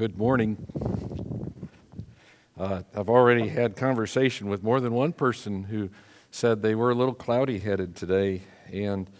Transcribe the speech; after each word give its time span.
good 0.00 0.16
morning. 0.16 0.56
Uh, 2.58 2.80
I've 2.96 3.10
already 3.10 3.48
had 3.48 3.76
conversation 3.76 4.48
with 4.48 4.62
more 4.62 4.80
than 4.80 4.94
one 4.94 5.12
person 5.12 5.64
who 5.64 5.90
said 6.30 6.62
they 6.62 6.74
were 6.74 6.90
a 6.90 6.94
little 6.94 7.12
cloudy 7.12 7.58
headed 7.58 7.94
today 7.94 8.40
and 8.72 9.10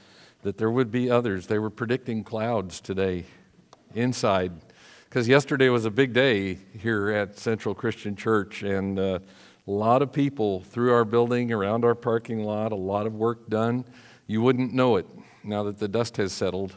that 0.40 0.56
there 0.56 0.71
would 0.71 0.90
be 0.90 1.11
others. 1.11 1.48
They 1.48 1.58
were 1.58 1.69
predicting 1.69 2.24
clouds 2.24 2.80
today 2.80 3.27
inside 3.95 4.53
because 5.04 5.29
yesterday 5.29 5.69
was 5.69 5.85
a 5.85 5.90
big 5.90 6.15
day 6.15 6.56
here 6.79 7.10
at 7.10 7.38
Central 7.38 7.74
Christian 7.74 8.17
Church 8.17 8.62
and 8.62 8.99
uh, 8.99 9.19
a 9.67 9.71
lot 9.71 10.01
of 10.01 10.15
people 10.15 10.60
through 10.60 10.94
our 10.94 11.04
building, 11.04 11.53
around 11.53 11.85
our 11.85 11.94
parking 11.94 12.42
lot, 12.42 12.72
a 12.72 12.74
lot 12.74 13.06
of 13.06 13.15
work 13.15 13.51
done. 13.51 13.85
You 14.26 14.40
wouldn't 14.40 14.72
know 14.72 14.97
it 14.97 15.06
now 15.44 15.62
that 15.65 15.78
the 15.78 15.88
dust 15.88 16.16
has 16.16 16.33
settled. 16.33 16.74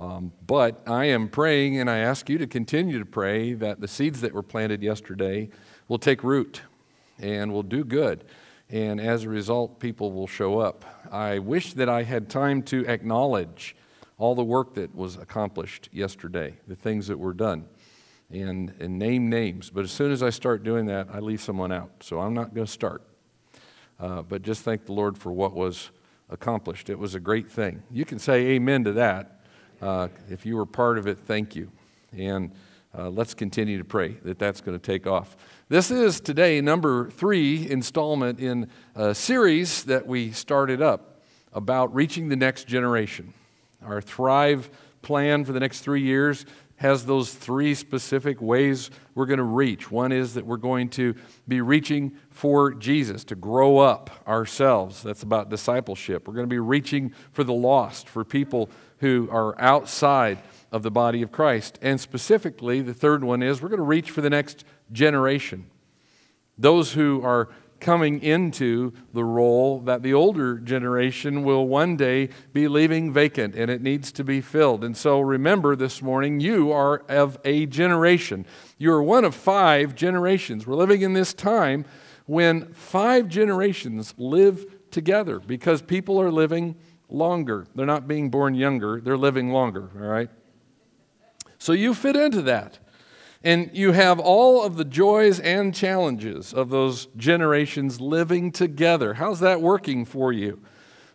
Um, 0.00 0.32
but 0.46 0.82
I 0.86 1.04
am 1.04 1.28
praying, 1.28 1.78
and 1.78 1.90
I 1.90 1.98
ask 1.98 2.30
you 2.30 2.38
to 2.38 2.46
continue 2.46 2.98
to 2.98 3.04
pray 3.04 3.52
that 3.52 3.82
the 3.82 3.88
seeds 3.88 4.22
that 4.22 4.32
were 4.32 4.42
planted 4.42 4.82
yesterday 4.82 5.50
will 5.88 5.98
take 5.98 6.24
root 6.24 6.62
and 7.18 7.52
will 7.52 7.62
do 7.62 7.84
good. 7.84 8.24
And 8.70 8.98
as 8.98 9.24
a 9.24 9.28
result, 9.28 9.78
people 9.78 10.10
will 10.12 10.26
show 10.26 10.58
up. 10.58 10.86
I 11.12 11.38
wish 11.38 11.74
that 11.74 11.90
I 11.90 12.04
had 12.04 12.30
time 12.30 12.62
to 12.64 12.86
acknowledge 12.86 13.76
all 14.16 14.34
the 14.34 14.44
work 14.44 14.74
that 14.74 14.94
was 14.94 15.16
accomplished 15.16 15.90
yesterday, 15.92 16.54
the 16.66 16.76
things 16.76 17.06
that 17.08 17.18
were 17.18 17.34
done, 17.34 17.66
and, 18.30 18.72
and 18.80 18.98
name 18.98 19.28
names. 19.28 19.68
But 19.68 19.84
as 19.84 19.90
soon 19.90 20.12
as 20.12 20.22
I 20.22 20.30
start 20.30 20.62
doing 20.62 20.86
that, 20.86 21.08
I 21.12 21.18
leave 21.18 21.42
someone 21.42 21.72
out. 21.72 21.90
So 22.00 22.20
I'm 22.20 22.32
not 22.32 22.54
going 22.54 22.66
to 22.66 22.72
start. 22.72 23.02
Uh, 23.98 24.22
but 24.22 24.40
just 24.40 24.62
thank 24.62 24.86
the 24.86 24.92
Lord 24.92 25.18
for 25.18 25.30
what 25.30 25.52
was 25.52 25.90
accomplished. 26.30 26.88
It 26.88 26.98
was 26.98 27.14
a 27.14 27.20
great 27.20 27.50
thing. 27.50 27.82
You 27.90 28.06
can 28.06 28.18
say 28.18 28.46
amen 28.52 28.84
to 28.84 28.92
that. 28.92 29.39
Uh, 29.80 30.08
if 30.28 30.44
you 30.44 30.56
were 30.56 30.66
part 30.66 30.98
of 30.98 31.06
it, 31.06 31.18
thank 31.18 31.56
you. 31.56 31.70
And 32.16 32.52
uh, 32.96 33.08
let's 33.08 33.34
continue 33.34 33.78
to 33.78 33.84
pray 33.84 34.16
that 34.24 34.38
that's 34.38 34.60
going 34.60 34.78
to 34.78 34.84
take 34.84 35.06
off. 35.06 35.36
This 35.68 35.90
is 35.90 36.20
today 36.20 36.60
number 36.60 37.08
three 37.10 37.68
installment 37.70 38.40
in 38.40 38.68
a 38.94 39.14
series 39.14 39.84
that 39.84 40.06
we 40.06 40.32
started 40.32 40.82
up 40.82 41.22
about 41.52 41.94
reaching 41.94 42.28
the 42.28 42.36
next 42.36 42.66
generation. 42.66 43.32
Our 43.84 44.00
Thrive 44.00 44.70
plan 45.02 45.44
for 45.44 45.52
the 45.52 45.60
next 45.60 45.80
three 45.80 46.02
years 46.02 46.44
has 46.76 47.04
those 47.04 47.32
three 47.32 47.74
specific 47.74 48.40
ways 48.40 48.90
we're 49.14 49.26
going 49.26 49.38
to 49.38 49.44
reach. 49.44 49.90
One 49.90 50.12
is 50.12 50.34
that 50.34 50.46
we're 50.46 50.56
going 50.56 50.88
to 50.90 51.14
be 51.46 51.60
reaching 51.60 52.16
for 52.30 52.72
Jesus, 52.72 53.22
to 53.24 53.34
grow 53.34 53.78
up 53.78 54.10
ourselves. 54.26 55.02
That's 55.02 55.22
about 55.22 55.50
discipleship. 55.50 56.26
We're 56.26 56.34
going 56.34 56.46
to 56.46 56.50
be 56.50 56.58
reaching 56.58 57.12
for 57.32 57.44
the 57.44 57.52
lost, 57.52 58.08
for 58.08 58.24
people 58.24 58.70
who 59.00 59.28
are 59.30 59.60
outside 59.60 60.38
of 60.72 60.82
the 60.82 60.90
body 60.90 61.22
of 61.22 61.32
Christ. 61.32 61.78
And 61.82 62.00
specifically, 62.00 62.80
the 62.80 62.94
third 62.94 63.24
one 63.24 63.42
is 63.42 63.60
we're 63.60 63.68
going 63.68 63.78
to 63.78 63.84
reach 63.84 64.10
for 64.10 64.20
the 64.20 64.30
next 64.30 64.64
generation. 64.92 65.66
Those 66.56 66.92
who 66.92 67.22
are 67.24 67.48
coming 67.80 68.22
into 68.22 68.92
the 69.14 69.24
role 69.24 69.80
that 69.80 70.02
the 70.02 70.12
older 70.12 70.58
generation 70.58 71.42
will 71.42 71.66
one 71.66 71.96
day 71.96 72.28
be 72.52 72.68
leaving 72.68 73.12
vacant 73.12 73.54
and 73.54 73.70
it 73.70 73.80
needs 73.80 74.12
to 74.12 74.22
be 74.22 74.40
filled. 74.40 74.84
And 74.84 74.94
so 74.94 75.20
remember 75.20 75.74
this 75.74 76.02
morning, 76.02 76.40
you 76.40 76.70
are 76.70 76.98
of 77.08 77.38
a 77.44 77.64
generation. 77.66 78.44
You 78.76 78.92
are 78.92 79.02
one 79.02 79.24
of 79.24 79.34
five 79.34 79.94
generations. 79.94 80.66
We're 80.66 80.76
living 80.76 81.00
in 81.00 81.14
this 81.14 81.32
time 81.32 81.86
when 82.26 82.72
five 82.74 83.28
generations 83.28 84.14
live 84.18 84.66
together 84.90 85.40
because 85.40 85.80
people 85.80 86.20
are 86.20 86.30
living 86.30 86.76
longer. 87.12 87.66
They're 87.74 87.86
not 87.86 88.08
being 88.08 88.30
born 88.30 88.54
younger, 88.54 89.00
they're 89.00 89.16
living 89.16 89.50
longer, 89.50 89.90
all 89.94 90.06
right? 90.06 90.30
So 91.58 91.72
you 91.72 91.94
fit 91.94 92.16
into 92.16 92.42
that. 92.42 92.78
And 93.42 93.70
you 93.72 93.92
have 93.92 94.20
all 94.20 94.62
of 94.62 94.76
the 94.76 94.84
joys 94.84 95.40
and 95.40 95.74
challenges 95.74 96.52
of 96.52 96.68
those 96.68 97.06
generations 97.16 97.98
living 98.00 98.52
together. 98.52 99.14
How's 99.14 99.40
that 99.40 99.62
working 99.62 100.04
for 100.04 100.30
you? 100.30 100.60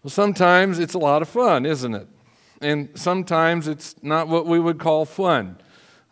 Well, 0.02 0.10
sometimes 0.10 0.80
it's 0.80 0.96
a 0.96 1.00
lot 1.00 1.22
of 1.22 1.30
fun, 1.30 1.66
isn't 1.66 1.94
it? 1.94 2.08
And 2.62 2.90
sometimes 2.96 3.68
it's 3.68 3.96
not 4.02 4.28
what 4.28 4.48
we 4.48 4.60
would 4.60 4.80
call 4.80 5.06
fun, 5.06 5.58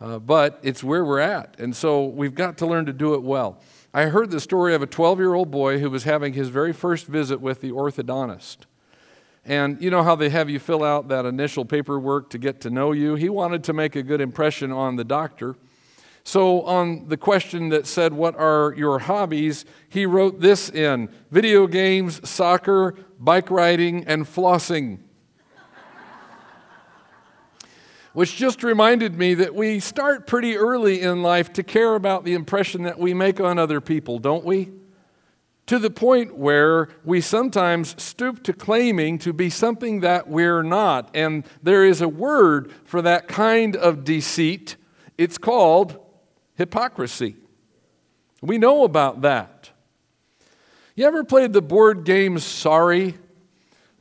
uh, 0.00 0.20
but 0.20 0.60
it's 0.62 0.84
where 0.84 1.04
we're 1.04 1.20
at. 1.20 1.58
And 1.58 1.74
so 1.74 2.04
we've 2.04 2.34
got 2.34 2.58
to 2.58 2.66
learn 2.66 2.86
to 2.86 2.92
do 2.92 3.14
it 3.14 3.22
well. 3.22 3.60
I 3.92 4.06
heard 4.06 4.30
the 4.30 4.40
story 4.40 4.74
of 4.74 4.82
a 4.82 4.86
12 4.86 5.18
year 5.18 5.34
old 5.34 5.50
boy 5.50 5.78
who 5.78 5.90
was 5.90 6.04
having 6.04 6.32
his 6.34 6.48
very 6.48 6.72
first 6.72 7.06
visit 7.06 7.40
with 7.40 7.60
the 7.60 7.70
orthodontist. 7.70 8.58
And 9.46 9.80
you 9.82 9.90
know 9.90 10.02
how 10.02 10.16
they 10.16 10.30
have 10.30 10.48
you 10.48 10.58
fill 10.58 10.82
out 10.82 11.08
that 11.08 11.26
initial 11.26 11.64
paperwork 11.64 12.30
to 12.30 12.38
get 12.38 12.62
to 12.62 12.70
know 12.70 12.92
you? 12.92 13.14
He 13.14 13.28
wanted 13.28 13.64
to 13.64 13.74
make 13.74 13.94
a 13.94 14.02
good 14.02 14.20
impression 14.20 14.72
on 14.72 14.96
the 14.96 15.04
doctor. 15.04 15.56
So, 16.26 16.62
on 16.62 17.08
the 17.08 17.18
question 17.18 17.68
that 17.68 17.86
said, 17.86 18.14
What 18.14 18.34
are 18.36 18.72
your 18.74 19.00
hobbies? 19.00 19.66
he 19.90 20.06
wrote 20.06 20.40
this 20.40 20.70
in 20.70 21.10
video 21.30 21.66
games, 21.66 22.26
soccer, 22.26 22.94
bike 23.18 23.50
riding, 23.50 24.06
and 24.06 24.24
flossing. 24.24 25.00
Which 28.14 28.36
just 28.36 28.62
reminded 28.62 29.18
me 29.18 29.34
that 29.34 29.54
we 29.54 29.80
start 29.80 30.26
pretty 30.26 30.56
early 30.56 31.02
in 31.02 31.22
life 31.22 31.52
to 31.52 31.62
care 31.62 31.94
about 31.94 32.24
the 32.24 32.32
impression 32.32 32.84
that 32.84 32.98
we 32.98 33.12
make 33.12 33.38
on 33.38 33.58
other 33.58 33.82
people, 33.82 34.18
don't 34.18 34.46
we? 34.46 34.72
To 35.66 35.78
the 35.78 35.90
point 35.90 36.36
where 36.36 36.88
we 37.04 37.20
sometimes 37.20 38.00
stoop 38.02 38.42
to 38.44 38.52
claiming 38.52 39.18
to 39.18 39.32
be 39.32 39.48
something 39.48 40.00
that 40.00 40.28
we're 40.28 40.62
not. 40.62 41.10
And 41.14 41.44
there 41.62 41.84
is 41.84 42.00
a 42.00 42.08
word 42.08 42.70
for 42.84 43.00
that 43.02 43.28
kind 43.28 43.74
of 43.74 44.04
deceit. 44.04 44.76
It's 45.16 45.38
called 45.38 45.98
hypocrisy. 46.56 47.36
We 48.42 48.58
know 48.58 48.84
about 48.84 49.22
that. 49.22 49.70
You 50.96 51.06
ever 51.06 51.24
played 51.24 51.52
the 51.52 51.62
board 51.62 52.04
game 52.04 52.38
Sorry? 52.38 53.16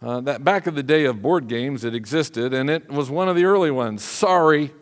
Uh, 0.01 0.19
that 0.19 0.43
back 0.43 0.67
in 0.67 0.75
the 0.75 0.83
day 0.83 1.05
of 1.05 1.21
board 1.21 1.47
games, 1.47 1.85
it 1.85 1.95
existed, 1.95 2.53
and 2.53 2.69
it 2.69 2.89
was 2.91 3.09
one 3.09 3.29
of 3.29 3.37
the 3.37 3.45
early 3.45 3.71
ones. 3.71 4.03
Sorry. 4.03 4.73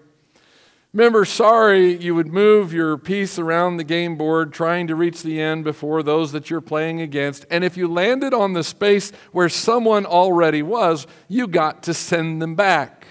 Remember, 0.94 1.24
sorry, 1.24 1.96
you 1.96 2.14
would 2.16 2.28
move 2.28 2.74
your 2.74 2.98
piece 2.98 3.40
around 3.40 3.78
the 3.78 3.84
game 3.86 4.18
board 4.18 4.52
trying 4.52 4.88
to 4.88 4.96
reach 4.96 5.24
the 5.24 5.40
end 5.40 5.64
before 5.64 6.04
those 6.04 6.34
that 6.34 6.50
you're 6.50 6.60
playing 6.60 7.00
against. 7.00 7.46
And 7.50 7.64
if 7.64 7.78
you 7.78 7.88
landed 7.88 8.34
on 8.34 8.52
the 8.52 8.64
space 8.64 9.12
where 9.32 9.48
someone 9.48 10.06
already 10.06 10.62
was, 10.62 11.08
you 11.30 11.48
got 11.48 11.84
to 11.84 11.94
send 11.94 12.42
them 12.42 12.56
back. 12.56 13.08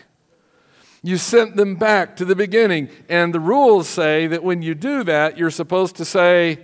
You 1.03 1.17
sent 1.17 1.57
them 1.57 1.77
back 1.77 2.17
to 2.17 2.27
the 2.27 2.37
beginning. 2.37 2.91
And 3.09 3.33
the 3.33 3.41
rules 3.41 3.89
say 3.89 4.27
that 4.27 4.45
when 4.45 4.61
you 4.61 4.75
do 4.75 5.03
that, 5.05 5.39
you're 5.39 5.51
supposed 5.51 5.97
to 5.97 6.05
say, 6.05 6.59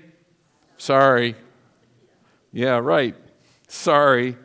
sorry. 0.76 1.34
Yeah, 2.52 2.76
right. 2.76 3.14
Sorry. 3.68 4.36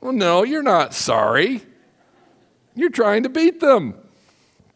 Well, 0.00 0.12
no, 0.12 0.44
you're 0.44 0.62
not 0.62 0.94
sorry. 0.94 1.62
You're 2.76 2.90
trying 2.90 3.24
to 3.24 3.28
beat 3.28 3.58
them. 3.58 3.94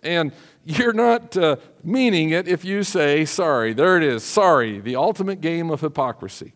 And 0.02 0.32
you're 0.65 0.93
not 0.93 1.37
uh, 1.37 1.56
meaning 1.82 2.31
it 2.31 2.48
if 2.48 2.65
you 2.65 2.82
say 2.82 3.25
sorry. 3.25 3.72
There 3.72 3.97
it 3.97 4.03
is, 4.03 4.25
sorry, 4.25 4.81
the 4.81 4.97
ultimate 4.97 5.41
game 5.41 5.71
of 5.71 5.81
hypocrisy. 5.81 6.54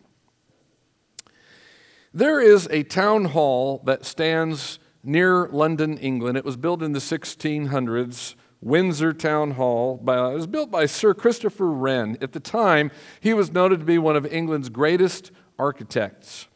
There 2.13 2.39
is 2.39 2.67
a 2.71 2.83
town 2.83 3.25
hall 3.25 3.81
that 3.85 4.05
stands 4.05 4.79
near 5.03 5.47
London, 5.49 5.97
England. 5.97 6.37
It 6.37 6.45
was 6.45 6.57
built 6.57 6.81
in 6.81 6.93
the 6.93 6.99
1600s. 6.99 8.35
Windsor 8.61 9.13
Town 9.13 9.51
Hall. 9.51 9.97
By, 9.97 10.31
it 10.31 10.33
was 10.33 10.47
built 10.47 10.71
by 10.71 10.87
Sir 10.87 11.13
Christopher 11.13 11.69
Wren. 11.69 12.17
At 12.19 12.31
the 12.31 12.39
time, 12.39 12.89
he 13.19 13.31
was 13.33 13.51
noted 13.51 13.79
to 13.79 13.85
be 13.85 13.99
one 13.99 14.15
of 14.15 14.25
England's 14.25 14.69
greatest 14.69 15.31
architects. 15.59 16.47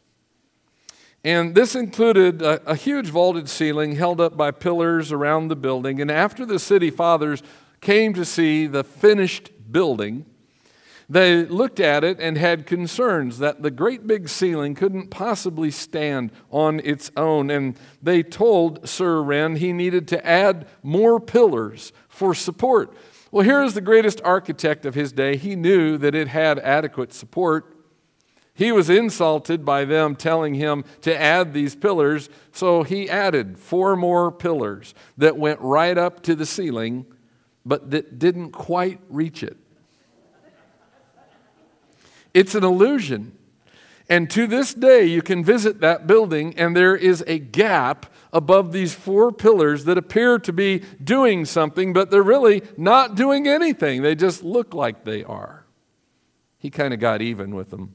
And 1.22 1.54
this 1.54 1.74
included 1.74 2.40
a, 2.40 2.70
a, 2.70 2.74
huge 2.74 3.08
vaulted 3.08 3.48
ceiling 3.48 3.96
held 3.96 4.20
up 4.20 4.36
by 4.36 4.50
pillars 4.52 5.12
around 5.12 5.48
the 5.48 5.56
building. 5.56 6.00
And 6.00 6.10
after 6.10 6.46
the 6.46 6.58
city 6.58 6.88
fathers 6.88 7.42
came 7.82 8.14
to 8.14 8.24
see 8.24 8.66
the 8.66 8.82
finished 8.82 9.50
building, 9.70 10.24
they 11.10 11.44
looked 11.44 11.80
at 11.80 12.04
it 12.04 12.20
and 12.20 12.38
had 12.38 12.66
concerns 12.66 13.38
that 13.38 13.62
the 13.62 13.70
great 13.70 14.06
big 14.06 14.28
ceiling 14.28 14.74
couldn't 14.74 15.10
possibly 15.10 15.70
stand 15.70 16.30
on 16.50 16.80
its 16.84 17.10
own. 17.16 17.50
And 17.50 17.76
they 18.02 18.22
told 18.22 18.88
Sir 18.88 19.20
Wren 19.20 19.56
he 19.56 19.72
needed 19.74 20.08
to 20.08 20.26
add 20.26 20.68
more 20.82 21.20
pillars 21.20 21.92
for 22.08 22.34
support. 22.34 22.96
Well, 23.30 23.44
here 23.44 23.62
is 23.62 23.74
the 23.74 23.80
greatest 23.80 24.22
architect 24.24 24.86
of 24.86 24.94
his 24.94 25.12
day. 25.12 25.36
He 25.36 25.54
knew 25.54 25.98
that 25.98 26.14
it 26.14 26.28
had 26.28 26.58
adequate 26.60 27.12
support. 27.12 27.69
He 28.60 28.72
was 28.72 28.90
insulted 28.90 29.64
by 29.64 29.86
them 29.86 30.14
telling 30.14 30.52
him 30.52 30.84
to 31.00 31.18
add 31.18 31.54
these 31.54 31.74
pillars, 31.74 32.28
so 32.52 32.82
he 32.82 33.08
added 33.08 33.58
four 33.58 33.96
more 33.96 34.30
pillars 34.30 34.94
that 35.16 35.38
went 35.38 35.60
right 35.60 35.96
up 35.96 36.22
to 36.24 36.34
the 36.34 36.44
ceiling, 36.44 37.06
but 37.64 37.90
that 37.90 38.18
didn't 38.18 38.50
quite 38.50 39.00
reach 39.08 39.42
it. 39.42 39.56
It's 42.34 42.54
an 42.54 42.62
illusion. 42.62 43.32
And 44.10 44.28
to 44.32 44.46
this 44.46 44.74
day, 44.74 45.06
you 45.06 45.22
can 45.22 45.42
visit 45.42 45.80
that 45.80 46.06
building, 46.06 46.52
and 46.58 46.76
there 46.76 46.94
is 46.94 47.24
a 47.26 47.38
gap 47.38 48.12
above 48.30 48.72
these 48.72 48.92
four 48.92 49.32
pillars 49.32 49.86
that 49.86 49.96
appear 49.96 50.38
to 50.38 50.52
be 50.52 50.82
doing 51.02 51.46
something, 51.46 51.94
but 51.94 52.10
they're 52.10 52.22
really 52.22 52.60
not 52.76 53.14
doing 53.14 53.48
anything. 53.48 54.02
They 54.02 54.14
just 54.14 54.42
look 54.42 54.74
like 54.74 55.04
they 55.04 55.24
are. 55.24 55.64
He 56.58 56.68
kind 56.68 56.92
of 56.92 57.00
got 57.00 57.22
even 57.22 57.54
with 57.54 57.70
them. 57.70 57.94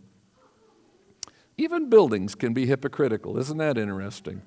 Even 1.58 1.90
buildings 1.90 2.36
can 2.36 2.54
be 2.54 2.66
hypocritical. 2.66 3.38
Isn't 3.38 3.58
that 3.58 3.78
interesting? 3.78 4.42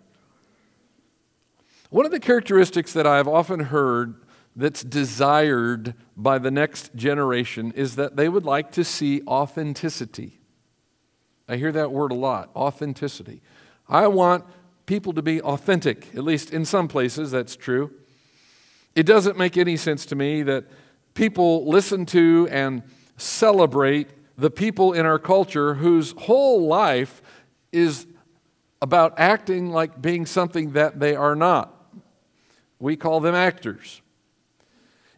One 1.90 2.04
of 2.04 2.12
the 2.12 2.20
characteristics 2.20 2.92
that 2.92 3.06
I've 3.06 3.28
often 3.28 3.60
heard 3.60 4.16
that's 4.54 4.82
desired 4.82 5.94
by 6.16 6.38
the 6.38 6.50
next 6.50 6.94
generation 6.94 7.72
is 7.76 7.96
that 7.96 8.16
they 8.16 8.28
would 8.28 8.44
like 8.44 8.72
to 8.72 8.84
see 8.84 9.22
authenticity. 9.26 10.40
I 11.48 11.56
hear 11.56 11.72
that 11.72 11.92
word 11.92 12.12
a 12.12 12.16
lot 12.16 12.50
authenticity. 12.54 13.40
I 13.88 14.06
want 14.08 14.44
people 14.84 15.14
to 15.14 15.22
be 15.22 15.40
authentic, 15.40 16.14
at 16.14 16.24
least 16.24 16.52
in 16.52 16.64
some 16.64 16.88
places, 16.88 17.30
that's 17.30 17.56
true. 17.56 17.90
It 18.94 19.04
doesn't 19.04 19.38
make 19.38 19.56
any 19.56 19.76
sense 19.76 20.04
to 20.06 20.16
me 20.16 20.42
that 20.42 20.64
people 21.14 21.66
listen 21.68 22.04
to 22.06 22.48
and 22.50 22.82
celebrate 23.16 24.08
the 24.38 24.50
people 24.50 24.92
in 24.92 25.04
our 25.04 25.18
culture 25.18 25.74
whose 25.74 26.12
whole 26.12 26.66
life 26.66 27.20
is 27.72 28.06
about 28.80 29.18
acting 29.18 29.72
like 29.72 30.00
being 30.00 30.24
something 30.24 30.72
that 30.72 31.00
they 31.00 31.16
are 31.16 31.34
not. 31.34 31.74
We 32.78 32.94
call 32.96 33.18
them 33.18 33.34
actors. 33.34 34.00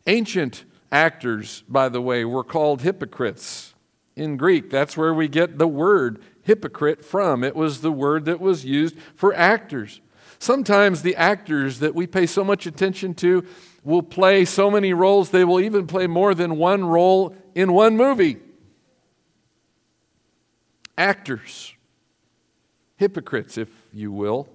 Ancient 0.06 0.64
actors, 0.90 1.62
by 1.68 1.90
the 1.90 2.00
way, 2.00 2.24
were 2.24 2.42
called 2.42 2.80
hypocrites 2.80 3.74
in 4.16 4.38
Greek. 4.38 4.70
That's 4.70 4.96
where 4.96 5.12
we 5.12 5.28
get 5.28 5.58
the 5.58 5.68
word 5.68 6.22
hypocrite 6.42 7.04
from. 7.04 7.44
It 7.44 7.54
was 7.54 7.82
the 7.82 7.92
word 7.92 8.24
that 8.24 8.40
was 8.40 8.64
used 8.64 8.96
for 9.14 9.34
actors. 9.34 10.00
Sometimes 10.38 11.02
the 11.02 11.16
actors 11.16 11.80
that 11.80 11.94
we 11.94 12.06
pay 12.06 12.24
so 12.24 12.42
much 12.42 12.64
attention 12.64 13.12
to 13.16 13.44
will 13.84 14.02
play 14.02 14.46
so 14.46 14.70
many 14.70 14.94
roles, 14.94 15.28
they 15.28 15.44
will 15.44 15.60
even 15.60 15.86
play 15.86 16.06
more 16.06 16.34
than 16.34 16.56
one 16.56 16.86
role 16.86 17.36
in 17.54 17.74
one 17.74 17.98
movie 17.98 18.38
actors, 21.00 21.74
hypocrites, 22.96 23.56
if 23.56 23.70
you 23.92 24.12
will. 24.12 24.46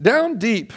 Down 0.00 0.38
deep, 0.38 0.72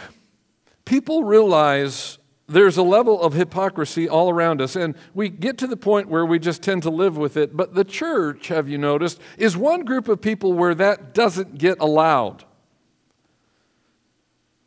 people 0.84 1.24
realize 1.24 2.18
there's 2.46 2.76
a 2.76 2.82
level 2.82 3.20
of 3.22 3.32
hypocrisy 3.32 4.08
all 4.08 4.28
around 4.28 4.60
us, 4.60 4.76
and 4.76 4.94
we 5.14 5.30
get 5.30 5.56
to 5.58 5.66
the 5.66 5.76
point 5.76 6.08
where 6.08 6.26
we 6.26 6.38
just 6.38 6.62
tend 6.62 6.82
to 6.82 6.90
live 6.90 7.16
with 7.16 7.38
it. 7.38 7.56
But 7.56 7.74
the 7.74 7.84
church, 7.84 8.48
have 8.48 8.68
you 8.68 8.76
noticed, 8.76 9.18
is 9.38 9.56
one 9.56 9.84
group 9.84 10.08
of 10.08 10.20
people 10.20 10.52
where 10.52 10.74
that 10.74 11.14
doesn't 11.14 11.56
get 11.56 11.78
allowed. 11.80 12.44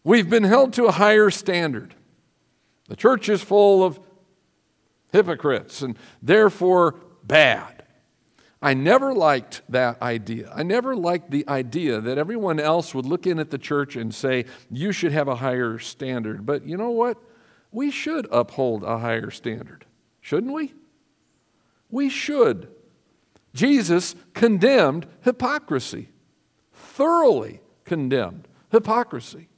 We've 0.03 0.29
been 0.29 0.45
held 0.45 0.73
to 0.73 0.85
a 0.85 0.91
higher 0.91 1.29
standard. 1.29 1.93
The 2.87 2.95
church 2.95 3.29
is 3.29 3.43
full 3.43 3.83
of 3.83 3.99
hypocrites 5.11 5.83
and 5.83 5.97
therefore 6.21 6.95
bad. 7.23 7.72
I 8.63 8.74
never 8.74 9.13
liked 9.13 9.62
that 9.68 10.01
idea. 10.01 10.50
I 10.56 10.63
never 10.63 10.95
liked 10.95 11.30
the 11.30 11.45
idea 11.50 12.00
that 12.00 12.18
everyone 12.18 12.62
else 12.62 12.95
would 12.95 13.06
look 13.06 13.27
in 13.27 13.38
at 13.38 13.51
the 13.51 13.57
church 13.57 13.98
and 13.98 14.15
say, 14.15 14.45
you 14.71 14.94
should 14.94 15.12
have 15.12 15.27
a 15.27 15.36
higher 15.36 15.80
standard. 15.80 16.45
But 16.45 16.65
you 16.65 16.77
know 16.77 16.92
what? 16.92 17.18
We 17.74 17.92
should 17.92 18.25
uphold 18.31 18.86
a 18.86 19.00
higher 19.00 19.31
standard, 19.31 19.86
shouldn't 20.21 20.54
we? 20.54 20.74
We 21.92 22.07
should. 22.07 22.69
Jesus 23.54 24.15
condemned 24.33 25.07
hypocrisy, 25.24 26.07
thoroughly 26.71 27.59
condemned 27.83 28.48
hypocrisy. 28.71 29.50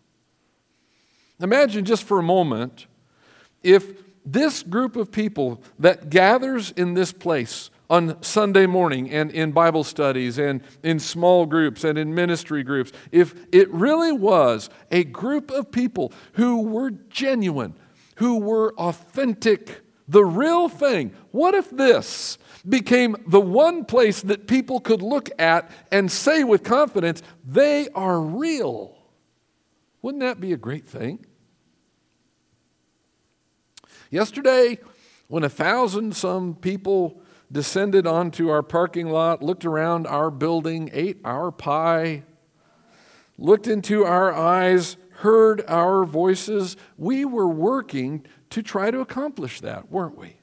Imagine 1.40 1.86
just 1.86 2.06
for 2.06 2.18
a 2.18 2.24
moment 2.24 2.88
if 3.62 4.01
this 4.25 4.63
group 4.63 4.96
of 4.96 5.12
people 5.12 5.62
that 5.78 6.10
gathers 6.10 6.72
in 6.72 6.96
this 6.96 7.13
place 7.13 7.69
on 7.90 8.22
Sunday 8.22 8.66
morning 8.66 9.10
and 9.10 9.32
in 9.32 9.52
Bible 9.52 9.84
studies 9.84 10.38
and 10.38 10.62
in 10.84 11.00
small 11.00 11.46
groups 11.46 11.84
and 11.84 11.98
in 11.98 12.16
ministry 12.16 12.64
groups, 12.64 12.92
if 13.12 13.36
it 13.52 13.72
really 13.72 14.12
was 14.12 14.70
a 14.92 15.04
group 15.04 15.52
of 15.52 15.72
people 15.72 16.12
who 16.34 16.64
were 16.64 16.92
genuine, 16.92 17.76
who 18.16 18.40
were 18.40 18.74
authentic, 18.78 19.82
the 20.08 20.26
real 20.26 20.70
thing, 20.70 21.14
what 21.32 21.54
if 21.54 21.70
this 21.70 22.38
became 22.68 23.16
the 23.28 23.42
one 23.42 23.86
place 23.86 24.22
that 24.22 24.48
people 24.48 24.80
could 24.80 25.02
look 25.02 25.30
at 25.40 25.70
and 25.92 26.12
say 26.12 26.44
with 26.44 26.64
confidence, 26.64 27.22
they 27.46 27.88
are 27.90 28.20
real? 28.20 28.98
Wouldn't 30.02 30.22
that 30.22 30.40
be 30.40 30.54
a 30.54 30.58
great 30.58 30.88
thing? 30.88 31.26
Yesterday, 34.10 34.80
when 35.28 35.44
a 35.44 35.50
thousand 35.50 36.16
some 36.16 36.56
people 36.56 37.22
descended 37.51 38.07
onto 38.07 38.50
our 38.50 38.63
parking 38.63 39.09
lot, 39.09 39.44
looked 39.44 39.65
around 39.65 40.07
our 40.07 40.31
building, 40.31 40.89
ate 40.94 41.19
our 41.24 41.51
pie, 41.51 42.24
looked 43.38 43.68
into 43.68 44.06
our 44.06 44.33
eyes, 44.33 44.97
heard 45.18 45.63
our 45.68 46.06
voices. 46.06 46.75
We 46.97 47.25
were 47.25 47.47
working 47.47 48.25
to 48.51 48.62
try 48.62 48.92
to 48.92 49.00
accomplish 49.00 49.62
that, 49.62 49.92
weren't 49.92 50.18
we? 50.18 50.38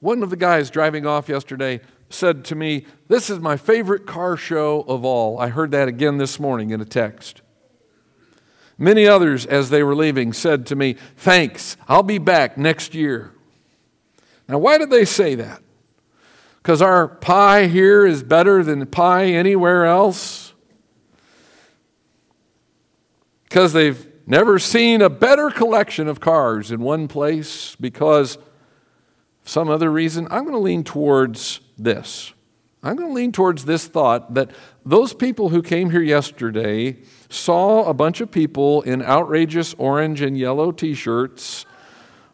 One 0.00 0.22
of 0.22 0.30
the 0.30 0.36
guys 0.36 0.70
driving 0.70 1.06
off 1.06 1.28
yesterday 1.28 1.80
said 2.08 2.44
to 2.46 2.54
me, 2.54 2.86
This 3.08 3.30
is 3.30 3.38
my 3.38 3.56
favorite 3.56 4.06
car 4.06 4.36
show 4.36 4.82
of 4.82 5.04
all. 5.04 5.38
I 5.38 5.48
heard 5.48 5.70
that 5.72 5.88
again 5.88 6.18
this 6.18 6.40
morning 6.40 6.70
in 6.70 6.80
a 6.80 6.86
text. 6.86 7.42
Many 8.78 9.06
others, 9.06 9.44
as 9.44 9.68
they 9.68 9.82
were 9.82 9.94
leaving, 9.94 10.32
said 10.32 10.64
to 10.66 10.76
me, 10.76 10.96
Thanks, 11.16 11.76
I'll 11.86 12.02
be 12.02 12.18
back 12.18 12.56
next 12.56 12.94
year. 12.94 13.34
Now, 14.50 14.58
why 14.58 14.78
did 14.78 14.90
they 14.90 15.04
say 15.04 15.36
that? 15.36 15.62
Because 16.60 16.82
our 16.82 17.06
pie 17.06 17.68
here 17.68 18.04
is 18.04 18.24
better 18.24 18.64
than 18.64 18.84
pie 18.86 19.26
anywhere 19.26 19.86
else? 19.86 20.52
Because 23.44 23.72
they've 23.72 24.04
never 24.26 24.58
seen 24.58 25.02
a 25.02 25.08
better 25.08 25.50
collection 25.50 26.08
of 26.08 26.18
cars 26.18 26.72
in 26.72 26.80
one 26.80 27.06
place? 27.06 27.76
Because 27.76 28.38
some 29.44 29.68
other 29.68 29.90
reason? 29.90 30.26
I'm 30.32 30.42
going 30.42 30.56
to 30.56 30.58
lean 30.58 30.82
towards 30.82 31.60
this. 31.78 32.32
I'm 32.82 32.96
going 32.96 33.10
to 33.10 33.14
lean 33.14 33.30
towards 33.30 33.66
this 33.66 33.86
thought 33.86 34.34
that 34.34 34.50
those 34.84 35.14
people 35.14 35.50
who 35.50 35.62
came 35.62 35.90
here 35.90 36.02
yesterday 36.02 36.98
saw 37.28 37.84
a 37.84 37.94
bunch 37.94 38.20
of 38.20 38.32
people 38.32 38.82
in 38.82 39.00
outrageous 39.02 39.74
orange 39.74 40.22
and 40.22 40.36
yellow 40.36 40.72
t 40.72 40.94
shirts 40.94 41.66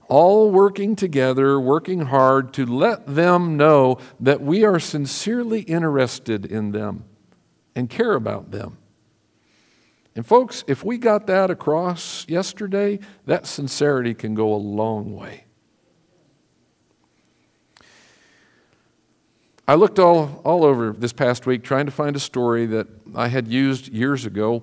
all 0.08 0.50
working 0.50 0.97
together, 0.97 1.61
working 1.61 2.07
hard 2.07 2.52
to 2.54 2.66
let 2.66 3.07
them 3.07 3.57
know 3.57 3.99
that 4.21 4.40
we 4.40 4.64
are 4.64 4.78
sincerely 4.78 5.61
interested 5.62 6.47
in 6.47 6.73
them 6.73 7.04
and 7.75 7.90
care 7.90 8.14
about 8.14 8.50
them. 8.50 8.78
And, 10.14 10.26
folks, 10.26 10.64
if 10.66 10.83
we 10.83 10.97
got 10.97 11.26
that 11.26 11.50
across 11.50 12.26
yesterday, 12.28 13.00
that 13.26 13.47
sincerity 13.47 14.14
can 14.14 14.35
go 14.35 14.54
a 14.54 14.57
long 14.57 15.14
way. 15.14 15.45
I 19.69 19.75
looked 19.75 19.99
all, 19.99 20.40
all 20.45 20.64
over 20.64 20.92
this 20.92 21.12
past 21.12 21.45
week 21.45 21.64
trying 21.64 21.87
to 21.87 21.92
find 21.92 22.14
a 22.14 22.21
story 22.21 22.66
that 22.66 22.87
I 23.14 23.28
had 23.28 23.49
used 23.49 23.88
years 23.88 24.25
ago 24.25 24.62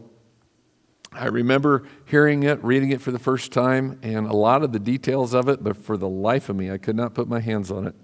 I 1.16 1.26
remember 1.26 1.84
hearing 2.06 2.44
it, 2.44 2.64
reading 2.64 2.92
it 2.92 3.02
for 3.02 3.12
the 3.12 3.20
first 3.20 3.52
time, 3.52 4.00
and 4.02 4.28
a 4.28 4.34
lot 4.34 4.64
of 4.64 4.72
the 4.72 4.80
details 4.80 5.34
of 5.34 5.48
it, 5.50 5.64
but 5.64 5.78
for 5.78 5.98
the 5.98 6.08
life 6.08 6.50
of 6.50 6.56
me, 6.56 6.72
I 6.72 6.78
could 6.78 6.96
not 6.96 7.14
put 7.14 7.28
my 7.28 7.40
hands 7.40 7.72
on 7.72 7.88
it. 7.88 7.96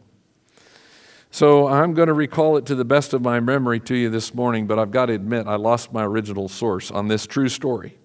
So 1.31 1.67
I'm 1.67 1.93
going 1.93 2.07
to 2.07 2.13
recall 2.13 2.57
it 2.57 2.65
to 2.67 2.75
the 2.75 2.85
best 2.85 3.13
of 3.13 3.21
my 3.21 3.39
memory 3.39 3.79
to 3.81 3.95
you 3.95 4.09
this 4.09 4.33
morning, 4.33 4.65
but 4.65 4.79
I've 4.79 4.91
got 4.91 5.07
to 5.07 5.13
admit 5.13 5.45
I 5.45 5.55
lost 5.55 5.93
my 5.93 6.03
original 6.03 6.47
source 6.47 6.89
on 6.89 7.07
this 7.07 7.27
true 7.27 7.49
story. 7.49 7.99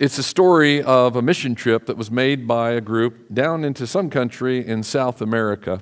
It's 0.00 0.18
a 0.18 0.22
story 0.24 0.82
of 0.82 1.14
a 1.14 1.22
mission 1.22 1.54
trip 1.54 1.86
that 1.86 1.96
was 1.96 2.10
made 2.10 2.48
by 2.48 2.72
a 2.72 2.80
group 2.80 3.32
down 3.32 3.62
into 3.64 3.86
some 3.86 4.10
country 4.10 4.66
in 4.66 4.82
South 4.82 5.20
America. 5.20 5.80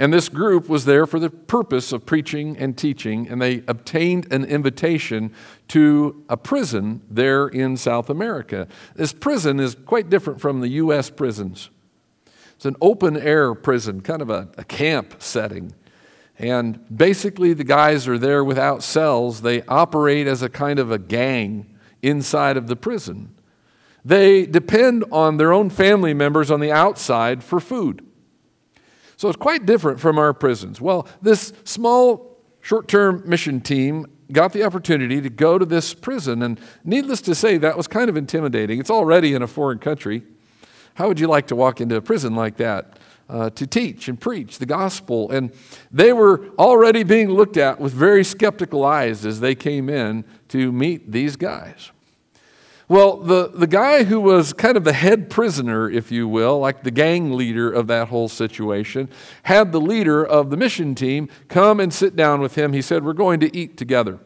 And 0.00 0.14
this 0.14 0.30
group 0.30 0.66
was 0.66 0.86
there 0.86 1.06
for 1.06 1.20
the 1.20 1.28
purpose 1.28 1.92
of 1.92 2.06
preaching 2.06 2.56
and 2.56 2.76
teaching, 2.76 3.28
and 3.28 3.40
they 3.40 3.62
obtained 3.68 4.32
an 4.32 4.46
invitation 4.46 5.30
to 5.68 6.24
a 6.26 6.38
prison 6.38 7.02
there 7.10 7.46
in 7.46 7.76
South 7.76 8.08
America. 8.08 8.66
This 8.94 9.12
prison 9.12 9.60
is 9.60 9.74
quite 9.74 10.08
different 10.08 10.40
from 10.40 10.62
the 10.62 10.68
U.S. 10.68 11.10
prisons. 11.10 11.68
It's 12.56 12.64
an 12.64 12.76
open 12.80 13.14
air 13.14 13.54
prison, 13.54 14.00
kind 14.00 14.22
of 14.22 14.30
a, 14.30 14.48
a 14.56 14.64
camp 14.64 15.16
setting. 15.18 15.74
And 16.38 16.82
basically, 16.96 17.52
the 17.52 17.62
guys 17.62 18.08
are 18.08 18.16
there 18.16 18.42
without 18.42 18.82
cells. 18.82 19.42
They 19.42 19.60
operate 19.64 20.26
as 20.26 20.40
a 20.40 20.48
kind 20.48 20.78
of 20.78 20.90
a 20.90 20.98
gang 20.98 21.76
inside 22.00 22.56
of 22.56 22.68
the 22.68 22.76
prison. 22.76 23.34
They 24.02 24.46
depend 24.46 25.04
on 25.12 25.36
their 25.36 25.52
own 25.52 25.68
family 25.68 26.14
members 26.14 26.50
on 26.50 26.60
the 26.60 26.72
outside 26.72 27.44
for 27.44 27.60
food. 27.60 28.06
So 29.20 29.28
it's 29.28 29.36
quite 29.36 29.66
different 29.66 30.00
from 30.00 30.16
our 30.16 30.32
prisons. 30.32 30.80
Well, 30.80 31.06
this 31.20 31.52
small 31.64 32.38
short 32.62 32.88
term 32.88 33.22
mission 33.26 33.60
team 33.60 34.06
got 34.32 34.54
the 34.54 34.64
opportunity 34.64 35.20
to 35.20 35.28
go 35.28 35.58
to 35.58 35.66
this 35.66 35.92
prison, 35.92 36.40
and 36.42 36.58
needless 36.84 37.20
to 37.22 37.34
say, 37.34 37.58
that 37.58 37.76
was 37.76 37.86
kind 37.86 38.08
of 38.08 38.16
intimidating. 38.16 38.80
It's 38.80 38.88
already 38.88 39.34
in 39.34 39.42
a 39.42 39.46
foreign 39.46 39.78
country. 39.78 40.22
How 40.94 41.06
would 41.08 41.20
you 41.20 41.26
like 41.26 41.48
to 41.48 41.54
walk 41.54 41.82
into 41.82 41.96
a 41.96 42.00
prison 42.00 42.34
like 42.34 42.56
that? 42.56 42.98
Uh, 43.28 43.50
to 43.50 43.66
teach 43.66 44.08
and 44.08 44.18
preach 44.18 44.58
the 44.58 44.64
gospel. 44.64 45.30
And 45.30 45.52
they 45.92 46.14
were 46.14 46.48
already 46.58 47.02
being 47.02 47.28
looked 47.28 47.58
at 47.58 47.78
with 47.78 47.92
very 47.92 48.24
skeptical 48.24 48.86
eyes 48.86 49.26
as 49.26 49.40
they 49.40 49.54
came 49.54 49.90
in 49.90 50.24
to 50.48 50.72
meet 50.72 51.12
these 51.12 51.36
guys. 51.36 51.90
Well, 52.90 53.18
the, 53.18 53.46
the 53.46 53.68
guy 53.68 54.02
who 54.02 54.20
was 54.20 54.52
kind 54.52 54.76
of 54.76 54.82
the 54.82 54.92
head 54.92 55.30
prisoner, 55.30 55.88
if 55.88 56.10
you 56.10 56.26
will, 56.26 56.58
like 56.58 56.82
the 56.82 56.90
gang 56.90 57.34
leader 57.34 57.70
of 57.70 57.86
that 57.86 58.08
whole 58.08 58.28
situation, 58.28 59.08
had 59.44 59.70
the 59.70 59.80
leader 59.80 60.26
of 60.26 60.50
the 60.50 60.56
mission 60.56 60.96
team 60.96 61.28
come 61.46 61.78
and 61.78 61.94
sit 61.94 62.16
down 62.16 62.40
with 62.40 62.56
him. 62.56 62.72
He 62.72 62.82
said, 62.82 63.04
We're 63.04 63.12
going 63.12 63.38
to 63.38 63.56
eat 63.56 63.76
together. 63.76 64.18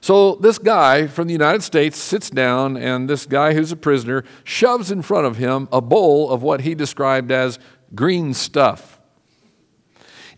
So 0.00 0.34
this 0.34 0.58
guy 0.58 1.06
from 1.06 1.28
the 1.28 1.32
United 1.32 1.62
States 1.62 1.96
sits 1.96 2.28
down, 2.28 2.76
and 2.76 3.08
this 3.08 3.24
guy 3.24 3.54
who's 3.54 3.70
a 3.70 3.76
prisoner 3.76 4.24
shoves 4.42 4.90
in 4.90 5.00
front 5.00 5.28
of 5.28 5.36
him 5.36 5.68
a 5.70 5.80
bowl 5.80 6.28
of 6.32 6.42
what 6.42 6.62
he 6.62 6.74
described 6.74 7.30
as 7.30 7.60
green 7.94 8.34
stuff 8.34 8.98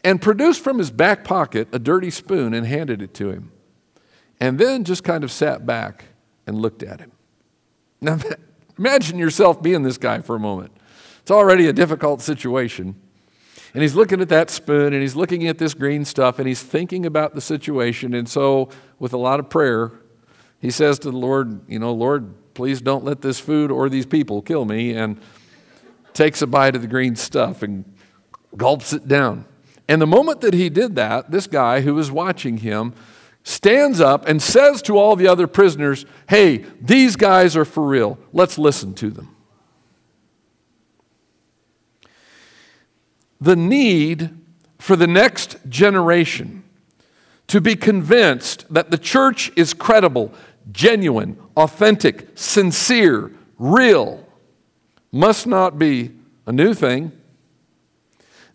and 0.05 0.21
produced 0.21 0.63
from 0.63 0.77
his 0.77 0.91
back 0.91 1.25
pocket 1.25 1.69
a 1.73 1.79
dirty 1.79 2.11
spoon 2.11 2.53
and 2.53 2.67
handed 2.67 3.01
it 3.01 3.15
to 3.15 3.31
him. 3.31 3.53
And 4.39 4.59
then 4.59 4.85
just 4.85 5.03
kind 5.03 5.25
of 5.25 5.33
sat 5.33 5.65
back 5.65 6.08
and 6.49 6.61
looked 6.61 6.83
at 6.83 7.01
him. 7.01 7.13
Now, 8.01 8.19
imagine 8.79 9.19
yourself 9.19 9.63
being 9.63 9.83
this 9.83 9.99
guy 9.99 10.21
for 10.23 10.35
a 10.35 10.41
moment. 10.41 10.73
It's 11.21 11.31
already 11.31 11.69
a 11.69 11.73
difficult 11.73 12.21
situation. 12.21 13.01
And 13.75 13.83
he's 13.83 13.95
looking 13.95 14.21
at 14.21 14.31
that 14.31 14.51
spoon 14.51 14.93
and 14.95 15.03
he's 15.03 15.15
looking 15.15 15.47
at 15.47 15.59
this 15.59 15.75
green 15.75 16.05
stuff 16.05 16.39
and 16.39 16.49
he's 16.49 16.63
thinking 16.63 17.07
about 17.07 17.35
the 17.35 17.41
situation. 17.41 18.15
And 18.15 18.29
so, 18.29 18.71
with 18.99 19.13
a 19.13 19.19
lot 19.19 19.39
of 19.39 19.51
prayer, 19.51 19.93
he 20.59 20.71
says 20.71 20.99
to 21.01 21.11
the 21.11 21.19
Lord, 21.19 21.61
You 21.69 21.79
know, 21.79 21.93
Lord, 21.93 22.35
please 22.55 22.81
don't 22.81 23.05
let 23.05 23.21
this 23.21 23.39
food 23.39 23.71
or 23.71 23.89
these 23.89 24.07
people 24.07 24.43
kill 24.43 24.65
me. 24.65 24.95
And 24.95 25.21
takes 26.19 26.43
a 26.43 26.47
bite 26.49 26.75
of 26.75 26.83
the 26.83 26.89
green 26.89 27.15
stuff 27.15 27.63
and 27.63 27.85
gulps 28.57 28.93
it 28.93 29.07
down. 29.07 29.45
And 29.87 30.03
the 30.03 30.07
moment 30.07 30.41
that 30.41 30.53
he 30.53 30.69
did 30.69 30.97
that, 30.97 31.31
this 31.31 31.47
guy 31.47 31.83
who 31.83 31.95
was 31.95 32.11
watching 32.11 32.59
him 32.59 32.93
stands 33.49 33.99
up 33.99 34.29
and 34.29 34.43
says 34.43 34.83
to 34.83 34.99
all 34.99 35.17
the 35.17 35.27
other 35.27 35.47
prisoners, 35.47 36.05
Hey, 36.29 36.67
these 36.83 37.17
guys 37.17 37.57
are 37.57 37.65
for 37.65 37.83
real. 37.83 38.19
Let's 38.33 38.59
listen 38.59 38.93
to 38.97 39.11
them. 39.11 39.35
The 43.41 43.57
need 43.57 44.37
for 44.79 44.97
the 44.97 45.07
next 45.07 45.57
generation 45.67 46.63
to 47.47 47.61
be 47.61 47.75
convinced 47.75 48.67
that 48.73 48.91
the 48.91 48.99
church 48.99 49.51
is 49.57 49.73
credible, 49.73 50.35
genuine, 50.71 51.39
authentic, 51.57 52.29
sincere, 52.35 53.33
real 53.59 54.27
must 55.11 55.47
not 55.47 55.79
be 55.79 56.11
a 56.47 56.53
new 56.53 56.75
thing. 56.75 57.13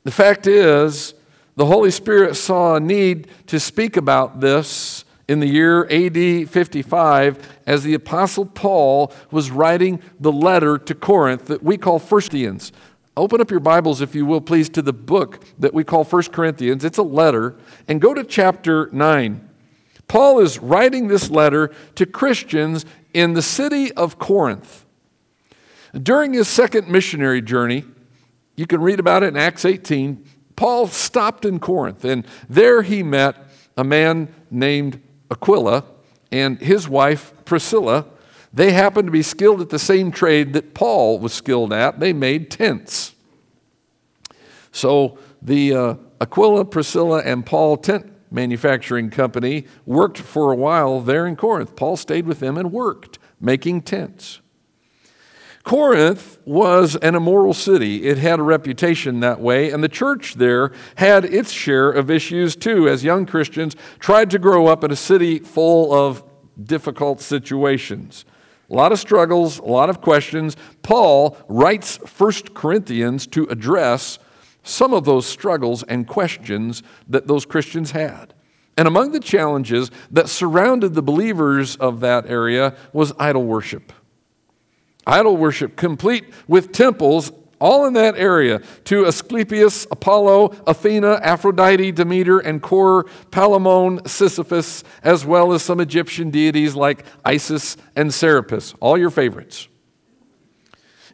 The 0.04 0.12
fact 0.12 0.46
is, 0.46 1.16
the 1.56 1.66
Holy 1.66 1.92
Spirit 1.92 2.36
saw 2.36 2.76
a 2.76 2.80
need 2.80 3.28
to 3.48 3.60
speak 3.60 3.98
about 3.98 4.40
this 4.40 5.06
in 5.28 5.40
the 5.40 5.48
year 5.48 5.86
AD 5.86 6.50
55 6.50 7.60
as 7.66 7.84
the 7.84 7.94
Apostle 7.94 8.46
Paul 8.46 9.14
was 9.32 9.52
writing 9.52 10.02
the 10.20 10.32
letter 10.32 10.78
to 10.78 10.96
Corinth 10.96 11.46
that 11.46 11.64
we 11.64 11.78
call 11.78 12.00
1 12.00 12.08
Corinthians. 12.22 12.72
Open 13.16 13.40
up 13.40 13.52
your 13.52 13.60
Bibles, 13.60 14.02
if 14.02 14.16
you 14.16 14.26
will, 14.26 14.42
please, 14.42 14.70
to 14.70 14.82
the 14.82 14.94
book 14.94 15.44
that 15.60 15.74
we 15.74 15.84
call 15.84 16.04
1 16.04 16.24
Corinthians. 16.24 16.84
It's 16.84 16.98
a 16.98 17.04
letter, 17.04 17.56
and 17.88 18.02
go 18.02 18.14
to 18.14 18.24
chapter 18.24 18.90
9. 18.92 19.50
Paul 20.08 20.40
is 20.40 20.60
writing 20.60 21.08
this 21.08 21.30
letter 21.30 21.72
to 21.96 22.08
Christians 22.08 22.86
in 23.14 23.34
the 23.34 23.44
city 23.44 23.92
of 23.94 24.18
Corinth. 24.18 24.86
During 25.94 26.34
his 26.34 26.48
second 26.48 26.88
missionary 26.88 27.42
journey, 27.42 27.86
you 28.56 28.66
can 28.66 28.82
read 28.82 29.00
about 29.00 29.22
it 29.22 29.28
in 29.28 29.38
Acts 29.38 29.64
18. 29.64 30.26
Paul 30.64 30.88
stopped 30.88 31.44
in 31.44 31.60
Corinth, 31.60 32.06
and 32.06 32.26
there 32.48 32.84
he 32.84 33.04
met 33.04 33.36
a 33.76 33.84
man 33.84 34.34
named 34.50 35.02
Aquila 35.30 35.84
and 36.32 36.58
his 36.58 36.88
wife 36.88 37.34
Priscilla. 37.44 38.06
They 38.54 38.72
happened 38.72 39.08
to 39.08 39.12
be 39.12 39.24
skilled 39.24 39.60
at 39.60 39.72
the 39.72 39.78
same 39.78 40.10
trade 40.10 40.54
that 40.54 40.74
Paul 40.74 41.20
was 41.20 41.34
skilled 41.34 41.74
at. 41.74 42.00
They 42.00 42.14
made 42.14 42.50
tents. 42.50 43.14
So 44.72 45.18
the 45.42 45.74
uh, 45.74 45.96
Aquila, 46.22 46.64
Priscilla, 46.64 47.22
and 47.26 47.46
Paul 47.46 47.76
tent 47.76 48.10
manufacturing 48.32 49.10
company 49.10 49.66
worked 49.86 50.18
for 50.18 50.54
a 50.54 50.56
while 50.56 51.02
there 51.02 51.28
in 51.28 51.36
Corinth. 51.36 51.76
Paul 51.76 51.98
stayed 51.98 52.26
with 52.26 52.40
them 52.40 52.58
and 52.58 52.72
worked, 52.72 53.20
making 53.42 53.82
tents. 53.82 54.40
Corinth 55.64 56.40
was 56.44 56.98
an 56.98 57.16
immoral 57.16 57.54
city. 57.54 58.04
It 58.04 58.18
had 58.18 58.40
a 58.40 58.44
reputation 58.44 59.22
that 59.22 59.40
way, 59.40 59.72
and 59.72 59.82
the 59.82 59.90
church 59.90 60.36
there 60.36 60.74
had 60.96 61.24
its 61.24 61.52
share 61.52 61.90
of 61.90 62.12
issues 62.12 62.58
too, 62.58 62.90
as 62.90 63.04
young 63.04 63.26
Christians 63.26 63.76
tried 64.00 64.30
to 64.32 64.40
grow 64.40 64.68
up 64.68 64.84
in 64.84 64.92
a 64.92 64.96
city 64.96 65.40
full 65.40 65.94
of 65.94 66.24
difficult 66.62 67.22
situations. 67.22 68.26
A 68.70 68.74
lot 68.74 68.92
of 68.92 69.00
struggles, 69.00 69.60
a 69.60 69.64
lot 69.64 69.90
of 69.90 70.02
questions. 70.02 70.58
Paul 70.82 71.38
writes 71.48 71.98
1 71.98 72.32
Corinthians 72.54 73.26
to 73.28 73.46
address 73.46 74.20
some 74.64 74.94
of 74.94 75.06
those 75.06 75.26
struggles 75.26 75.84
and 75.84 76.08
questions 76.08 76.84
that 77.08 77.28
those 77.28 77.46
Christians 77.46 77.92
had. 77.92 78.34
And 78.76 78.88
among 78.88 79.12
the 79.12 79.20
challenges 79.20 79.92
that 80.12 80.28
surrounded 80.28 80.94
the 80.94 81.02
believers 81.02 81.78
of 81.78 82.02
that 82.02 82.26
area 82.26 82.76
was 82.92 83.14
idol 83.18 83.44
worship 83.44 83.94
idol 85.06 85.38
worship, 85.38 85.76
complete 85.76 86.26
with 86.48 86.72
temples 86.72 87.32
all 87.64 87.86
in 87.86 87.94
that 87.94 88.18
area 88.18 88.62
to 88.84 89.06
Asclepius, 89.06 89.88
Apollo, 89.90 90.54
Athena, 90.68 91.22
Aphrodite, 91.24 91.94
Demeter, 91.94 92.40
and 92.40 92.62
Kore, 92.62 93.06
Palaemon, 93.32 94.06
Sisyphus, 94.06 94.84
as 95.02 95.26
well 95.26 95.54
as 95.54 95.64
some 95.64 95.80
Egyptian 95.80 96.30
deities 96.30 96.76
like 96.76 97.06
Isis 97.24 97.78
and 97.96 98.14
Serapis, 98.14 98.76
all 98.82 98.98
your 98.98 99.10
favorites. 99.10 99.70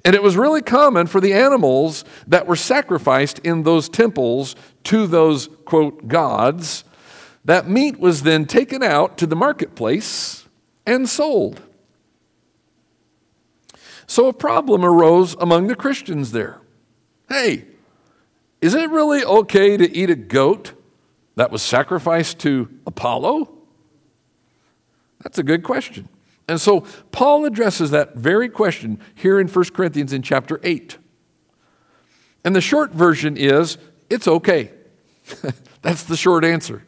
And 0.04 0.16
it 0.16 0.24
was 0.24 0.36
really 0.36 0.64
common 0.64 1.06
for 1.06 1.22
the 1.22 1.34
animals 1.34 2.04
that 2.26 2.48
were 2.48 2.56
sacrificed 2.56 3.38
in 3.40 3.62
those 3.62 3.88
temples 3.88 4.56
to 4.86 5.06
those, 5.06 5.50
quote, 5.66 6.08
gods. 6.08 6.84
That 7.46 7.70
meat 7.70 8.00
was 8.00 8.24
then 8.24 8.46
taken 8.46 8.82
out 8.82 9.20
to 9.20 9.28
the 9.28 9.36
marketplace 9.36 10.48
and 10.88 11.08
sold. 11.08 11.62
So 14.10 14.26
a 14.26 14.34
problem 14.34 14.84
arose 14.84 15.36
among 15.40 15.68
the 15.68 15.76
Christians 15.76 16.32
there. 16.32 16.60
Hey, 17.30 17.66
is 18.60 18.74
it 18.74 18.90
really 18.90 19.24
okay 19.24 19.78
to 19.78 19.96
eat 19.96 20.10
a 20.10 20.16
goat 20.16 20.74
that 21.36 21.52
was 21.52 21.62
sacrificed 21.62 22.40
to 22.40 22.70
Apollo? 22.88 23.54
That's 25.22 25.38
a 25.38 25.44
good 25.44 25.62
question. 25.62 26.10
And 26.48 26.60
so 26.60 26.88
Paul 27.12 27.46
addresses 27.46 27.92
that 27.92 28.16
very 28.16 28.50
question 28.50 29.00
here 29.14 29.40
in 29.40 29.48
1 29.48 29.66
Corinthians 29.76 30.12
in 30.12 30.24
chapter 30.24 30.60
8. 30.64 30.98
And 32.44 32.56
the 32.56 32.62
short 32.62 32.92
version 32.92 33.38
is 33.38 33.78
it's 34.10 34.28
okay. 34.28 34.72
That's 35.84 36.04
the 36.06 36.18
short 36.18 36.44
answer. 36.44 36.84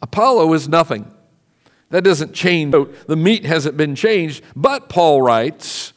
Apollo 0.00 0.52
is 0.52 0.68
nothing. 0.68 1.12
That 1.88 2.04
doesn't 2.04 2.32
change. 2.32 2.72
The 3.08 3.16
meat 3.16 3.44
hasn't 3.44 3.76
been 3.76 3.96
changed. 3.96 4.44
But 4.54 4.88
Paul 4.88 5.20
writes, 5.20 5.94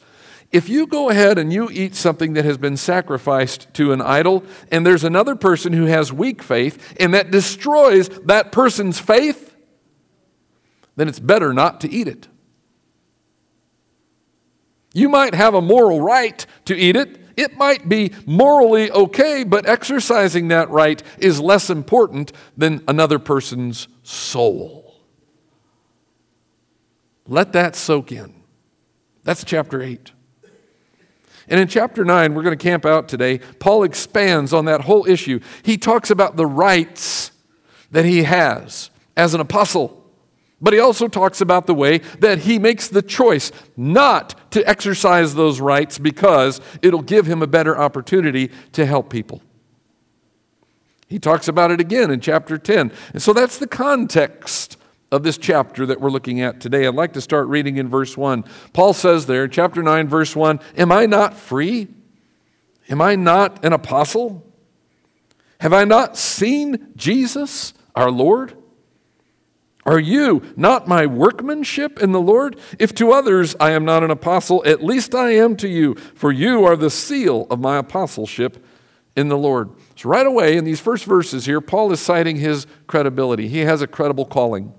if 0.54 0.68
you 0.68 0.86
go 0.86 1.10
ahead 1.10 1.36
and 1.36 1.52
you 1.52 1.68
eat 1.68 1.96
something 1.96 2.34
that 2.34 2.44
has 2.44 2.58
been 2.58 2.76
sacrificed 2.76 3.74
to 3.74 3.92
an 3.92 4.00
idol, 4.00 4.44
and 4.70 4.86
there's 4.86 5.02
another 5.02 5.34
person 5.34 5.72
who 5.72 5.86
has 5.86 6.12
weak 6.12 6.44
faith, 6.44 6.94
and 7.00 7.12
that 7.12 7.32
destroys 7.32 8.08
that 8.26 8.52
person's 8.52 9.00
faith, 9.00 9.52
then 10.94 11.08
it's 11.08 11.18
better 11.18 11.52
not 11.52 11.80
to 11.80 11.90
eat 11.90 12.06
it. 12.06 12.28
You 14.92 15.08
might 15.08 15.34
have 15.34 15.54
a 15.54 15.60
moral 15.60 16.00
right 16.00 16.46
to 16.66 16.76
eat 16.76 16.94
it. 16.94 17.18
It 17.36 17.56
might 17.56 17.88
be 17.88 18.12
morally 18.24 18.92
okay, 18.92 19.42
but 19.42 19.66
exercising 19.68 20.48
that 20.48 20.70
right 20.70 21.02
is 21.18 21.40
less 21.40 21.68
important 21.68 22.30
than 22.56 22.84
another 22.86 23.18
person's 23.18 23.88
soul. 24.04 24.94
Let 27.26 27.54
that 27.54 27.74
soak 27.74 28.12
in. 28.12 28.34
That's 29.24 29.42
chapter 29.42 29.82
8. 29.82 30.12
And 31.48 31.60
in 31.60 31.68
chapter 31.68 32.04
9, 32.04 32.34
we're 32.34 32.42
going 32.42 32.56
to 32.56 32.62
camp 32.62 32.86
out 32.86 33.08
today. 33.08 33.38
Paul 33.58 33.84
expands 33.84 34.52
on 34.52 34.64
that 34.64 34.82
whole 34.82 35.06
issue. 35.06 35.40
He 35.62 35.76
talks 35.76 36.10
about 36.10 36.36
the 36.36 36.46
rights 36.46 37.32
that 37.90 38.04
he 38.04 38.22
has 38.24 38.90
as 39.16 39.34
an 39.34 39.40
apostle. 39.40 40.02
But 40.60 40.72
he 40.72 40.78
also 40.78 41.08
talks 41.08 41.40
about 41.40 41.66
the 41.66 41.74
way 41.74 41.98
that 42.20 42.38
he 42.38 42.58
makes 42.58 42.88
the 42.88 43.02
choice 43.02 43.52
not 43.76 44.50
to 44.52 44.66
exercise 44.68 45.34
those 45.34 45.60
rights 45.60 45.98
because 45.98 46.60
it'll 46.80 47.02
give 47.02 47.26
him 47.26 47.42
a 47.42 47.46
better 47.46 47.76
opportunity 47.76 48.50
to 48.72 48.86
help 48.86 49.10
people. 49.10 49.42
He 51.06 51.18
talks 51.18 51.48
about 51.48 51.70
it 51.70 51.80
again 51.80 52.10
in 52.10 52.20
chapter 52.20 52.56
10. 52.56 52.92
And 53.12 53.22
so 53.22 53.32
that's 53.32 53.58
the 53.58 53.66
context 53.66 54.76
of 55.14 55.22
this 55.22 55.38
chapter 55.38 55.86
that 55.86 56.00
we're 56.00 56.10
looking 56.10 56.40
at 56.40 56.60
today. 56.60 56.88
I'd 56.88 56.94
like 56.96 57.12
to 57.12 57.20
start 57.20 57.46
reading 57.46 57.76
in 57.76 57.88
verse 57.88 58.16
1. 58.16 58.44
Paul 58.72 58.92
says 58.92 59.26
there, 59.26 59.46
chapter 59.46 59.80
9, 59.80 60.08
verse 60.08 60.34
1 60.34 60.58
Am 60.76 60.90
I 60.90 61.06
not 61.06 61.34
free? 61.34 61.86
Am 62.88 63.00
I 63.00 63.14
not 63.14 63.64
an 63.64 63.72
apostle? 63.72 64.44
Have 65.60 65.72
I 65.72 65.84
not 65.84 66.16
seen 66.16 66.88
Jesus, 66.96 67.74
our 67.94 68.10
Lord? 68.10 68.56
Are 69.86 70.00
you 70.00 70.42
not 70.56 70.88
my 70.88 71.06
workmanship 71.06 72.02
in 72.02 72.10
the 72.10 72.20
Lord? 72.20 72.58
If 72.80 72.92
to 72.96 73.12
others 73.12 73.54
I 73.60 73.70
am 73.70 73.84
not 73.84 74.02
an 74.02 74.10
apostle, 74.10 74.64
at 74.66 74.82
least 74.82 75.14
I 75.14 75.30
am 75.30 75.54
to 75.58 75.68
you, 75.68 75.94
for 75.94 76.32
you 76.32 76.64
are 76.64 76.74
the 76.74 76.90
seal 76.90 77.46
of 77.50 77.60
my 77.60 77.76
apostleship 77.76 78.64
in 79.14 79.28
the 79.28 79.38
Lord. 79.38 79.70
So, 79.94 80.08
right 80.08 80.26
away 80.26 80.56
in 80.56 80.64
these 80.64 80.80
first 80.80 81.04
verses 81.04 81.46
here, 81.46 81.60
Paul 81.60 81.92
is 81.92 82.00
citing 82.00 82.36
his 82.36 82.66
credibility. 82.88 83.46
He 83.46 83.60
has 83.60 83.80
a 83.80 83.86
credible 83.86 84.24
calling. 84.24 84.74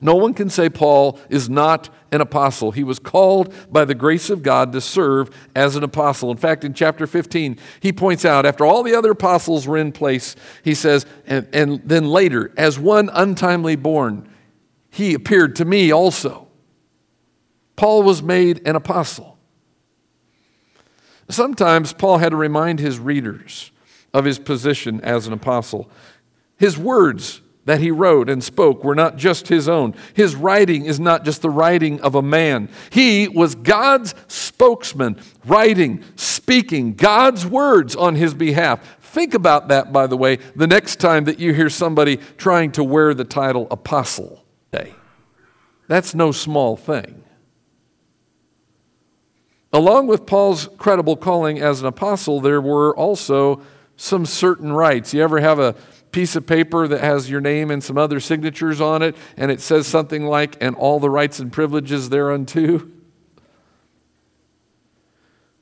No 0.00 0.14
one 0.14 0.34
can 0.34 0.50
say 0.50 0.68
Paul 0.68 1.18
is 1.28 1.48
not 1.48 1.88
an 2.12 2.20
apostle. 2.20 2.72
He 2.72 2.84
was 2.84 2.98
called 2.98 3.54
by 3.72 3.84
the 3.84 3.94
grace 3.94 4.30
of 4.30 4.42
God 4.42 4.72
to 4.72 4.80
serve 4.80 5.30
as 5.54 5.76
an 5.76 5.82
apostle. 5.82 6.30
In 6.30 6.36
fact, 6.36 6.64
in 6.64 6.74
chapter 6.74 7.06
15, 7.06 7.58
he 7.80 7.92
points 7.92 8.24
out 8.24 8.46
after 8.46 8.64
all 8.64 8.82
the 8.82 8.94
other 8.94 9.12
apostles 9.12 9.66
were 9.66 9.76
in 9.76 9.92
place, 9.92 10.36
he 10.62 10.74
says, 10.74 11.06
and, 11.26 11.48
and 11.52 11.80
then 11.84 12.06
later, 12.08 12.52
as 12.56 12.78
one 12.78 13.10
untimely 13.12 13.76
born, 13.76 14.28
he 14.90 15.14
appeared 15.14 15.56
to 15.56 15.64
me 15.64 15.92
also. 15.92 16.48
Paul 17.76 18.02
was 18.02 18.22
made 18.22 18.66
an 18.66 18.76
apostle. 18.76 19.38
Sometimes 21.28 21.92
Paul 21.92 22.18
had 22.18 22.30
to 22.30 22.36
remind 22.36 22.78
his 22.78 22.98
readers 22.98 23.72
of 24.12 24.24
his 24.24 24.38
position 24.38 25.00
as 25.00 25.26
an 25.26 25.32
apostle. 25.32 25.90
His 26.56 26.78
words 26.78 27.40
that 27.64 27.80
he 27.80 27.90
wrote 27.90 28.28
and 28.28 28.42
spoke 28.42 28.84
were 28.84 28.94
not 28.94 29.16
just 29.16 29.48
his 29.48 29.68
own. 29.68 29.94
His 30.14 30.34
writing 30.34 30.84
is 30.84 31.00
not 31.00 31.24
just 31.24 31.42
the 31.42 31.50
writing 31.50 32.00
of 32.00 32.14
a 32.14 32.22
man. 32.22 32.68
He 32.90 33.28
was 33.28 33.54
God's 33.54 34.14
spokesman, 34.28 35.20
writing, 35.46 36.04
speaking 36.16 36.94
God's 36.94 37.46
words 37.46 37.96
on 37.96 38.14
his 38.14 38.34
behalf. 38.34 38.98
Think 39.00 39.34
about 39.34 39.68
that, 39.68 39.92
by 39.92 40.06
the 40.06 40.16
way, 40.16 40.36
the 40.56 40.66
next 40.66 40.96
time 40.96 41.24
that 41.24 41.38
you 41.38 41.54
hear 41.54 41.70
somebody 41.70 42.18
trying 42.36 42.72
to 42.72 42.84
wear 42.84 43.14
the 43.14 43.24
title 43.24 43.66
apostle. 43.70 44.44
That's 45.86 46.14
no 46.14 46.32
small 46.32 46.76
thing. 46.76 47.22
Along 49.72 50.06
with 50.06 50.24
Paul's 50.24 50.68
credible 50.78 51.16
calling 51.16 51.60
as 51.60 51.80
an 51.80 51.86
apostle, 51.86 52.40
there 52.40 52.60
were 52.60 52.96
also 52.96 53.60
some 53.96 54.24
certain 54.24 54.72
rights. 54.72 55.12
You 55.12 55.22
ever 55.22 55.40
have 55.40 55.58
a 55.58 55.74
piece 56.14 56.36
of 56.36 56.46
paper 56.46 56.86
that 56.86 57.00
has 57.00 57.28
your 57.28 57.40
name 57.40 57.72
and 57.72 57.82
some 57.82 57.98
other 57.98 58.20
signatures 58.20 58.80
on 58.80 59.02
it, 59.02 59.16
and 59.36 59.50
it 59.50 59.60
says 59.60 59.84
something 59.86 60.24
like, 60.24 60.56
and 60.62 60.76
all 60.76 61.00
the 61.00 61.10
rights 61.10 61.40
and 61.40 61.52
privileges 61.52 62.08
thereunto? 62.08 62.88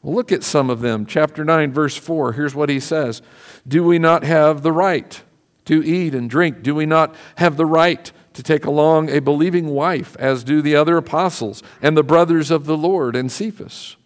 Well, 0.03 0.15
look 0.15 0.31
at 0.31 0.43
some 0.43 0.69
of 0.69 0.81
them. 0.81 1.07
Chapter 1.07 1.43
9, 1.43 1.73
verse 1.73 1.97
4, 1.97 2.35
here's 2.35 2.55
what 2.55 2.69
he 2.69 2.81
says 2.81 3.23
Do 3.67 3.83
we 3.83 3.99
not 3.99 4.25
have 4.25 4.63
the 4.63 4.73
right 4.73 5.23
to 5.65 5.83
eat 5.83 6.15
and 6.15 6.29
drink? 6.29 6.63
Do 6.63 6.75
we 6.75 6.85
not 6.85 7.15
have 7.37 7.57
the 7.57 7.67
right 7.67 8.13
to 8.35 8.43
take 8.43 8.67
along 8.67 9.09
a 9.09 9.21
believing 9.21 9.69
wife, 9.69 10.17
as 10.19 10.45
do 10.45 10.61
the 10.61 10.77
other 10.77 10.99
apostles 10.99 11.63
and 11.81 11.97
the 11.97 12.03
brothers 12.03 12.51
of 12.51 12.67
the 12.67 12.77
Lord 12.77 13.17
and 13.17 13.33
Cephas? 13.33 13.97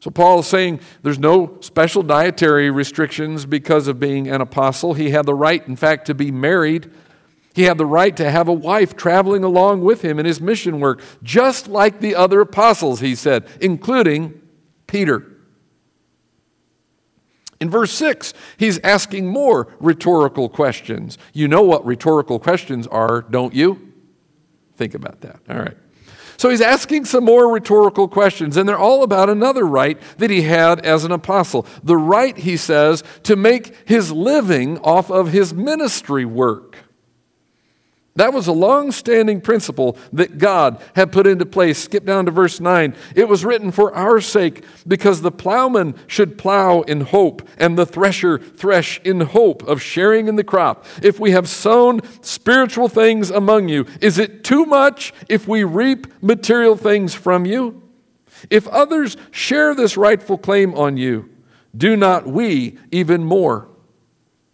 So 0.00 0.10
Paul 0.10 0.40
is 0.40 0.46
saying 0.46 0.80
there's 1.02 1.18
no 1.18 1.58
special 1.60 2.02
dietary 2.02 2.70
restrictions 2.70 3.44
because 3.44 3.86
of 3.86 4.00
being 4.00 4.28
an 4.28 4.40
apostle. 4.40 4.94
He 4.94 5.10
had 5.10 5.26
the 5.26 5.34
right, 5.34 5.66
in 5.68 5.76
fact, 5.76 6.06
to 6.06 6.14
be 6.14 6.30
married. 6.30 6.90
He 7.54 7.64
had 7.64 7.76
the 7.76 7.86
right 7.86 8.16
to 8.16 8.30
have 8.30 8.48
a 8.48 8.52
wife 8.52 8.96
traveling 8.96 9.44
along 9.44 9.82
with 9.82 10.02
him 10.02 10.18
in 10.18 10.24
his 10.24 10.40
mission 10.40 10.80
work, 10.80 11.02
just 11.22 11.68
like 11.68 12.00
the 12.00 12.14
other 12.14 12.40
apostles, 12.40 13.00
he 13.00 13.14
said, 13.14 13.46
including 13.60 14.40
Peter. 14.86 15.26
In 17.60 17.68
verse 17.68 17.92
6, 17.92 18.32
he's 18.56 18.78
asking 18.78 19.26
more 19.26 19.68
rhetorical 19.80 20.48
questions. 20.48 21.18
You 21.34 21.46
know 21.46 21.60
what 21.60 21.84
rhetorical 21.84 22.38
questions 22.38 22.86
are, 22.86 23.20
don't 23.20 23.52
you? 23.52 23.92
Think 24.76 24.94
about 24.94 25.20
that. 25.20 25.40
All 25.50 25.58
right. 25.58 25.76
So 26.40 26.48
he's 26.48 26.62
asking 26.62 27.04
some 27.04 27.26
more 27.26 27.52
rhetorical 27.52 28.08
questions, 28.08 28.56
and 28.56 28.66
they're 28.66 28.78
all 28.78 29.02
about 29.02 29.28
another 29.28 29.66
right 29.66 30.00
that 30.16 30.30
he 30.30 30.40
had 30.40 30.80
as 30.86 31.04
an 31.04 31.12
apostle. 31.12 31.66
The 31.84 31.98
right, 31.98 32.34
he 32.34 32.56
says, 32.56 33.04
to 33.24 33.36
make 33.36 33.76
his 33.86 34.10
living 34.10 34.78
off 34.78 35.10
of 35.10 35.32
his 35.32 35.52
ministry 35.52 36.24
work. 36.24 36.78
That 38.16 38.32
was 38.32 38.48
a 38.48 38.52
long 38.52 38.90
standing 38.90 39.40
principle 39.40 39.96
that 40.12 40.38
God 40.38 40.82
had 40.96 41.12
put 41.12 41.28
into 41.28 41.46
place. 41.46 41.78
Skip 41.78 42.04
down 42.04 42.26
to 42.26 42.32
verse 42.32 42.58
9. 42.58 42.94
It 43.14 43.28
was 43.28 43.44
written 43.44 43.70
for 43.70 43.94
our 43.94 44.20
sake 44.20 44.64
because 44.86 45.22
the 45.22 45.30
plowman 45.30 45.94
should 46.08 46.36
plow 46.36 46.80
in 46.82 47.02
hope 47.02 47.48
and 47.56 47.78
the 47.78 47.86
thresher 47.86 48.38
thresh 48.38 49.00
in 49.04 49.20
hope 49.20 49.62
of 49.62 49.80
sharing 49.80 50.26
in 50.26 50.34
the 50.34 50.44
crop. 50.44 50.84
If 51.02 51.20
we 51.20 51.30
have 51.30 51.48
sown 51.48 52.00
spiritual 52.20 52.88
things 52.88 53.30
among 53.30 53.68
you, 53.68 53.86
is 54.00 54.18
it 54.18 54.42
too 54.42 54.66
much 54.66 55.14
if 55.28 55.46
we 55.46 55.62
reap 55.62 56.08
material 56.20 56.76
things 56.76 57.14
from 57.14 57.46
you? 57.46 57.80
If 58.50 58.66
others 58.68 59.16
share 59.30 59.74
this 59.74 59.96
rightful 59.96 60.38
claim 60.38 60.74
on 60.74 60.96
you, 60.96 61.30
do 61.76 61.96
not 61.96 62.26
we 62.26 62.76
even 62.90 63.22
more? 63.22 63.68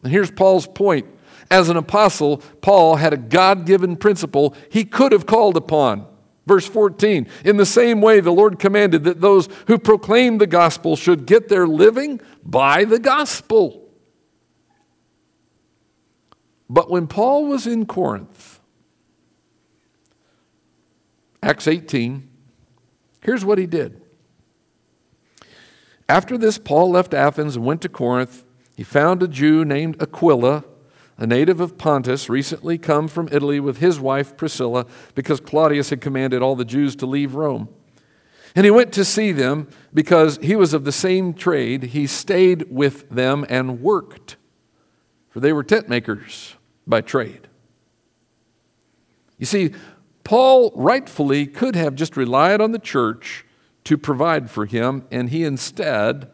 And 0.03 0.12
here's 0.12 0.31
Paul's 0.31 0.66
point 0.66 1.07
as 1.50 1.68
an 1.68 1.76
apostle, 1.76 2.38
Paul 2.61 2.96
had 2.96 3.12
a 3.12 3.18
God 3.18 3.66
given 3.66 3.96
principle 3.96 4.54
he 4.70 4.85
could 4.85 5.12
have 5.12 5.26
called 5.26 5.56
upon. 5.56 6.06
Verse 6.46 6.66
14, 6.66 7.26
in 7.44 7.56
the 7.56 7.66
same 7.66 8.00
way, 8.00 8.20
the 8.20 8.32
Lord 8.32 8.61
commanded 8.61 9.02
that 9.04 9.20
those 9.20 9.48
who 9.66 9.78
proclaim 9.78 10.38
the 10.38 10.46
gospel 10.46 10.94
should 10.94 11.26
get 11.26 11.48
their 11.48 11.66
living 11.66 12.20
by 12.44 12.85
the 12.85 13.00
gospel. 13.00 13.88
But 16.70 16.88
when 16.88 17.09
Paul 17.09 17.46
was 17.46 17.66
in 17.66 17.85
Corinth, 17.85 18.61
Acts 21.42 21.66
18, 21.66 22.28
here's 23.22 23.44
what 23.44 23.59
he 23.59 23.66
did. 23.66 24.00
After 26.09 26.38
this, 26.38 26.59
Paul 26.59 26.90
left 26.90 27.12
Athens 27.12 27.56
and 27.56 27.64
went 27.64 27.82
to 27.82 27.88
Corinth. 27.88 28.44
He 28.76 28.85
found 28.85 29.20
a 29.22 29.28
Jew 29.28 29.64
named 29.64 30.00
Aquila 30.00 30.64
a 31.18 31.26
native 31.26 31.61
of 31.61 31.79
Pontus, 31.79 32.29
recently 32.29 32.76
come 32.76 33.09
from 33.09 33.29
Italy 33.33 33.59
with 33.59 33.79
his 33.79 33.98
wife 33.98 34.37
Priscilla 34.37 34.87
because 35.14 35.40
Claudius 35.40 35.90
had 35.90 36.00
commanded 36.00 36.42
all 36.42 36.57
the 36.57 36.64
Jews 36.64 36.94
to 36.96 37.07
leave 37.07 37.35
Rome. 37.35 37.68
And 38.55 38.64
he 38.64 38.70
went 38.70 38.92
to 38.94 39.05
see 39.05 39.33
them 39.33 39.68
because 39.92 40.38
he 40.42 40.57
was 40.57 40.72
of 40.72 40.85
the 40.85 40.92
same 40.92 41.35
trade. 41.35 41.85
He 41.85 42.07
stayed 42.07 42.70
with 42.70 43.09
them 43.11 43.44
and 43.48 43.81
worked, 43.81 44.37
for 45.29 45.40
they 45.40 45.52
were 45.52 45.62
tent 45.62 45.88
makers 45.88 46.55
by 46.87 47.02
trade. 47.02 47.48
You 49.38 49.46
see, 49.46 49.72
Paul 50.24 50.72
rightfully 50.74 51.46
could 51.46 51.76
have 51.76 51.94
just 51.94 52.16
relied 52.16 52.61
on 52.61 52.72
the 52.72 52.79
church 52.79 53.44
to 53.85 53.96
provide 53.96 54.50
for 54.50 54.66
him, 54.66 55.07
and 55.11 55.31
he 55.31 55.44
instead 55.44 56.31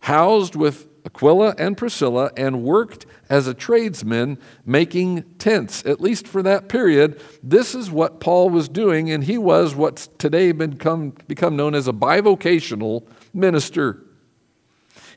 housed 0.00 0.56
with 0.56 0.88
Aquila 1.04 1.54
and 1.58 1.76
Priscilla 1.76 2.30
and 2.36 2.62
worked 2.62 3.06
as 3.28 3.46
a 3.46 3.54
tradesman 3.54 4.38
making 4.64 5.22
tents, 5.38 5.84
at 5.84 6.00
least 6.00 6.28
for 6.28 6.42
that 6.42 6.68
period. 6.68 7.20
This 7.42 7.74
is 7.74 7.90
what 7.90 8.20
Paul 8.20 8.50
was 8.50 8.68
doing, 8.68 9.10
and 9.10 9.24
he 9.24 9.38
was 9.38 9.74
what's 9.74 10.08
today 10.18 10.52
become, 10.52 11.14
become 11.26 11.56
known 11.56 11.74
as 11.74 11.88
a 11.88 11.92
bivocational 11.92 13.06
minister. 13.34 14.04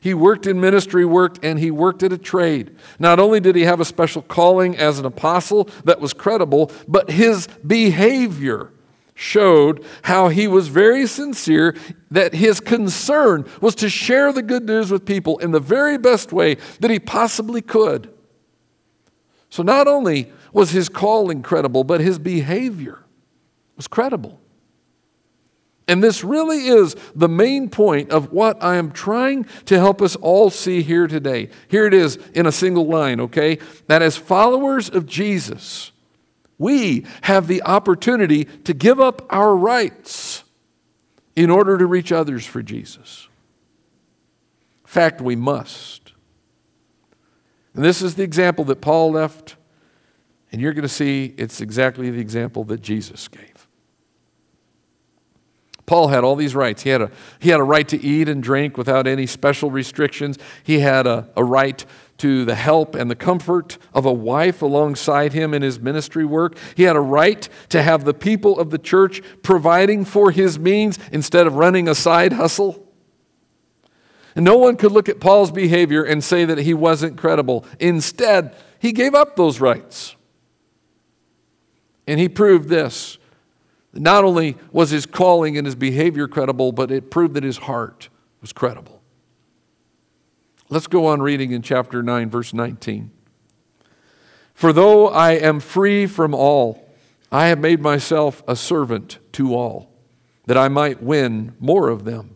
He 0.00 0.14
worked 0.14 0.46
in 0.46 0.60
ministry 0.60 1.04
work 1.04 1.44
and 1.44 1.58
he 1.58 1.70
worked 1.70 2.02
at 2.02 2.12
a 2.12 2.18
trade. 2.18 2.76
Not 2.98 3.18
only 3.18 3.40
did 3.40 3.56
he 3.56 3.62
have 3.62 3.80
a 3.80 3.84
special 3.84 4.22
calling 4.22 4.76
as 4.76 4.98
an 4.98 5.04
apostle 5.04 5.68
that 5.84 6.00
was 6.00 6.12
credible, 6.12 6.70
but 6.86 7.10
his 7.10 7.48
behavior 7.66 8.72
showed 9.16 9.82
how 10.02 10.28
he 10.28 10.46
was 10.46 10.68
very 10.68 11.06
sincere, 11.06 11.74
that 12.10 12.34
his 12.34 12.60
concern 12.60 13.44
was 13.60 13.74
to 13.74 13.88
share 13.88 14.30
the 14.30 14.42
good 14.42 14.64
news 14.64 14.90
with 14.90 15.06
people 15.06 15.38
in 15.38 15.50
the 15.50 15.58
very 15.58 15.96
best 15.96 16.32
way 16.32 16.54
that 16.80 16.90
he 16.90 17.00
possibly 17.00 17.62
could. 17.62 18.12
So 19.48 19.62
not 19.62 19.88
only 19.88 20.30
was 20.52 20.70
his 20.70 20.90
call 20.90 21.34
credible, 21.40 21.82
but 21.82 22.00
his 22.00 22.18
behavior 22.18 23.02
was 23.74 23.88
credible. 23.88 24.38
And 25.88 26.02
this 26.02 26.22
really 26.22 26.66
is 26.66 26.94
the 27.14 27.28
main 27.28 27.70
point 27.70 28.10
of 28.10 28.32
what 28.32 28.62
I 28.62 28.76
am 28.76 28.90
trying 28.90 29.44
to 29.64 29.78
help 29.78 30.02
us 30.02 30.14
all 30.16 30.50
see 30.50 30.82
here 30.82 31.06
today. 31.06 31.48
Here 31.68 31.86
it 31.86 31.94
is 31.94 32.16
in 32.34 32.44
a 32.44 32.52
single 32.52 32.86
line, 32.86 33.20
okay? 33.20 33.58
That 33.86 34.02
as 34.02 34.16
followers 34.16 34.90
of 34.90 35.06
Jesus, 35.06 35.92
we 36.58 37.06
have 37.22 37.46
the 37.46 37.62
opportunity 37.62 38.44
to 38.44 38.72
give 38.72 39.00
up 39.00 39.26
our 39.30 39.54
rights 39.54 40.44
in 41.34 41.50
order 41.50 41.76
to 41.76 41.86
reach 41.86 42.12
others 42.12 42.46
for 42.46 42.62
Jesus. 42.62 43.28
In 44.84 44.88
fact, 44.88 45.20
we 45.20 45.36
must. 45.36 46.12
And 47.74 47.84
this 47.84 48.00
is 48.00 48.14
the 48.14 48.22
example 48.22 48.64
that 48.66 48.80
Paul 48.80 49.12
left, 49.12 49.56
and 50.50 50.62
you're 50.62 50.72
going 50.72 50.82
to 50.82 50.88
see 50.88 51.34
it's 51.36 51.60
exactly 51.60 52.08
the 52.08 52.20
example 52.20 52.64
that 52.64 52.80
Jesus 52.80 53.28
gave. 53.28 53.68
Paul 55.84 56.08
had 56.08 56.24
all 56.24 56.34
these 56.34 56.54
rights. 56.54 56.82
He 56.82 56.90
had 56.90 57.00
a, 57.00 57.10
he 57.38 57.50
had 57.50 57.60
a 57.60 57.64
right 57.64 57.86
to 57.88 58.02
eat 58.02 58.28
and 58.28 58.42
drink 58.42 58.76
without 58.76 59.06
any 59.06 59.26
special 59.26 59.70
restrictions. 59.70 60.36
He 60.64 60.80
had 60.80 61.06
a, 61.06 61.28
a 61.36 61.44
right 61.44 61.84
to 62.18 62.44
the 62.44 62.54
help 62.54 62.94
and 62.94 63.10
the 63.10 63.16
comfort 63.16 63.78
of 63.92 64.06
a 64.06 64.12
wife 64.12 64.62
alongside 64.62 65.32
him 65.32 65.52
in 65.52 65.62
his 65.62 65.78
ministry 65.78 66.24
work. 66.24 66.56
He 66.74 66.84
had 66.84 66.96
a 66.96 67.00
right 67.00 67.48
to 67.68 67.82
have 67.82 68.04
the 68.04 68.14
people 68.14 68.58
of 68.58 68.70
the 68.70 68.78
church 68.78 69.22
providing 69.42 70.04
for 70.04 70.30
his 70.30 70.58
means 70.58 70.98
instead 71.12 71.46
of 71.46 71.56
running 71.56 71.88
a 71.88 71.94
side 71.94 72.32
hustle. 72.32 72.82
And 74.34 74.44
no 74.44 74.56
one 74.56 74.76
could 74.76 74.92
look 74.92 75.08
at 75.08 75.20
Paul's 75.20 75.50
behavior 75.50 76.02
and 76.04 76.22
say 76.22 76.44
that 76.44 76.58
he 76.58 76.74
wasn't 76.74 77.16
credible. 77.16 77.64
Instead, 77.80 78.54
he 78.78 78.92
gave 78.92 79.14
up 79.14 79.36
those 79.36 79.60
rights. 79.60 80.14
And 82.06 82.20
he 82.20 82.28
proved 82.28 82.68
this 82.68 83.18
not 83.92 84.24
only 84.24 84.56
was 84.72 84.90
his 84.90 85.06
calling 85.06 85.56
and 85.56 85.66
his 85.66 85.74
behavior 85.74 86.28
credible, 86.28 86.70
but 86.72 86.90
it 86.90 87.10
proved 87.10 87.34
that 87.34 87.42
his 87.42 87.56
heart 87.56 88.08
was 88.40 88.52
credible. 88.52 88.95
Let's 90.68 90.88
go 90.88 91.06
on 91.06 91.22
reading 91.22 91.52
in 91.52 91.62
chapter 91.62 92.02
9, 92.02 92.28
verse 92.28 92.52
19. 92.52 93.12
For 94.52 94.72
though 94.72 95.06
I 95.06 95.32
am 95.32 95.60
free 95.60 96.06
from 96.06 96.34
all, 96.34 96.90
I 97.30 97.46
have 97.46 97.60
made 97.60 97.80
myself 97.80 98.42
a 98.48 98.56
servant 98.56 99.18
to 99.32 99.54
all, 99.54 99.92
that 100.46 100.58
I 100.58 100.66
might 100.66 101.00
win 101.00 101.54
more 101.60 101.88
of 101.88 102.04
them. 102.04 102.34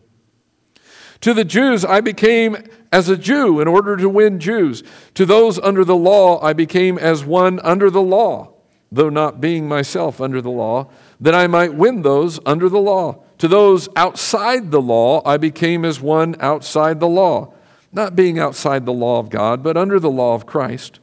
To 1.21 1.33
the 1.33 1.43
Jews, 1.43 1.83
I 1.83 1.99
became 1.99 2.55
as 2.89 3.09
a 3.09 3.17
Jew 3.17 3.59
in 3.59 3.67
order 3.67 3.97
to 3.97 4.07
win 4.07 4.39
Jews. 4.39 4.81
To 5.15 5.25
those 5.25 5.59
under 5.59 5.83
the 5.83 5.97
law, 5.97 6.41
I 6.41 6.53
became 6.53 6.97
as 6.97 7.25
one 7.25 7.59
under 7.65 7.89
the 7.89 8.01
law, 8.01 8.53
though 8.89 9.09
not 9.09 9.41
being 9.41 9.67
myself 9.67 10.21
under 10.21 10.41
the 10.41 10.49
law 10.49 10.89
that 11.19 11.35
I 11.35 11.47
might 11.47 11.73
win 11.73 12.01
those 12.01 12.39
under 12.45 12.69
the 12.69 12.79
law. 12.79 13.23
To 13.39 13.49
those 13.49 13.89
outside 13.97 14.71
the 14.71 14.81
law, 14.81 15.21
I 15.25 15.35
became 15.35 15.83
as 15.83 15.99
one 15.99 16.37
outside 16.39 17.01
the 17.01 17.09
law, 17.09 17.53
not 17.91 18.15
being 18.15 18.39
outside 18.39 18.85
the 18.85 18.93
law 18.93 19.19
of 19.19 19.29
God, 19.29 19.63
but 19.63 19.77
under 19.77 19.99
the 19.99 20.11
law 20.11 20.33
of 20.33 20.45
Christ, 20.45 20.99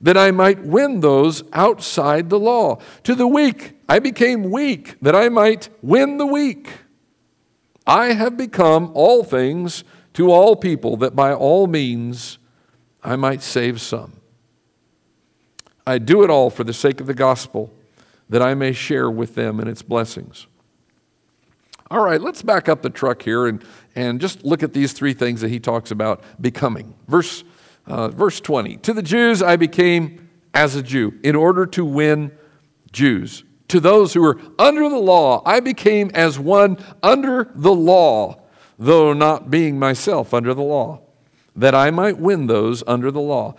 that 0.00 0.16
I 0.16 0.30
might 0.30 0.62
win 0.62 1.00
those 1.00 1.42
outside 1.52 2.30
the 2.30 2.38
law. 2.38 2.78
To 3.04 3.14
the 3.14 3.26
weak, 3.26 3.74
I 3.88 3.98
became 3.98 4.50
weak, 4.50 4.96
that 5.00 5.14
I 5.14 5.28
might 5.28 5.68
win 5.82 6.16
the 6.16 6.26
weak. 6.26 6.70
I 7.86 8.12
have 8.12 8.36
become 8.36 8.90
all 8.94 9.24
things 9.24 9.84
to 10.14 10.30
all 10.30 10.56
people, 10.56 10.96
that 10.98 11.14
by 11.14 11.32
all 11.32 11.66
means 11.66 12.38
I 13.02 13.16
might 13.16 13.42
save 13.42 13.80
some. 13.80 14.14
I 15.86 15.98
do 15.98 16.24
it 16.24 16.30
all 16.30 16.50
for 16.50 16.64
the 16.64 16.72
sake 16.72 17.00
of 17.00 17.06
the 17.06 17.14
gospel 17.14 17.72
that 18.28 18.42
I 18.42 18.54
may 18.54 18.72
share 18.72 19.08
with 19.10 19.34
them 19.34 19.60
in 19.60 19.68
its 19.68 19.82
blessings. 19.82 20.48
All 21.90 22.04
right, 22.04 22.20
let's 22.20 22.42
back 22.42 22.68
up 22.68 22.82
the 22.82 22.90
truck 22.90 23.22
here 23.22 23.46
and, 23.46 23.64
and 23.96 24.20
just 24.20 24.44
look 24.44 24.62
at 24.62 24.74
these 24.74 24.92
three 24.92 25.14
things 25.14 25.40
that 25.40 25.48
he 25.48 25.58
talks 25.58 25.90
about 25.90 26.22
becoming. 26.40 26.94
Verse, 27.08 27.42
uh, 27.86 28.08
verse 28.08 28.40
20 28.40 28.76
To 28.78 28.92
the 28.92 29.02
Jews 29.02 29.42
I 29.42 29.56
became 29.56 30.28
as 30.54 30.76
a 30.76 30.82
Jew 30.82 31.18
in 31.24 31.34
order 31.34 31.66
to 31.66 31.84
win 31.84 32.30
Jews. 32.92 33.42
To 33.68 33.80
those 33.80 34.14
who 34.14 34.20
were 34.20 34.38
under 34.58 34.88
the 34.88 34.98
law, 34.98 35.42
I 35.44 35.58
became 35.58 36.10
as 36.14 36.38
one 36.38 36.78
under 37.02 37.50
the 37.54 37.74
law, 37.74 38.42
though 38.78 39.12
not 39.12 39.50
being 39.50 39.78
myself 39.78 40.32
under 40.32 40.54
the 40.54 40.62
law, 40.62 41.00
that 41.56 41.74
I 41.74 41.90
might 41.90 42.18
win 42.18 42.46
those 42.46 42.84
under 42.86 43.10
the 43.10 43.20
law. 43.20 43.56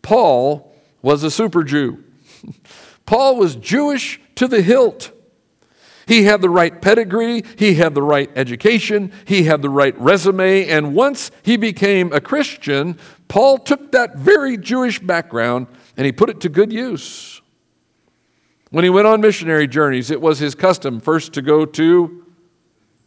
Paul 0.00 0.74
was 1.02 1.22
a 1.24 1.30
super 1.30 1.62
Jew. 1.62 2.02
Paul 3.06 3.36
was 3.36 3.56
Jewish 3.56 4.18
to 4.36 4.48
the 4.48 4.62
hilt. 4.62 5.12
He 6.06 6.24
had 6.24 6.42
the 6.42 6.50
right 6.50 6.80
pedigree, 6.82 7.44
he 7.56 7.74
had 7.74 7.94
the 7.94 8.02
right 8.02 8.30
education, 8.36 9.12
he 9.24 9.44
had 9.44 9.62
the 9.62 9.70
right 9.70 9.98
resume, 9.98 10.68
and 10.68 10.94
once 10.94 11.30
he 11.42 11.56
became 11.56 12.12
a 12.12 12.20
Christian, 12.20 12.98
Paul 13.28 13.58
took 13.58 13.92
that 13.92 14.16
very 14.16 14.56
Jewish 14.56 14.98
background 14.98 15.66
and 15.96 16.04
he 16.04 16.12
put 16.12 16.30
it 16.30 16.40
to 16.40 16.48
good 16.48 16.72
use. 16.72 17.40
When 18.70 18.84
he 18.84 18.90
went 18.90 19.06
on 19.06 19.20
missionary 19.20 19.68
journeys, 19.68 20.10
it 20.10 20.20
was 20.20 20.40
his 20.40 20.54
custom 20.54 21.00
first 21.00 21.32
to 21.34 21.42
go 21.42 21.64
to 21.64 22.26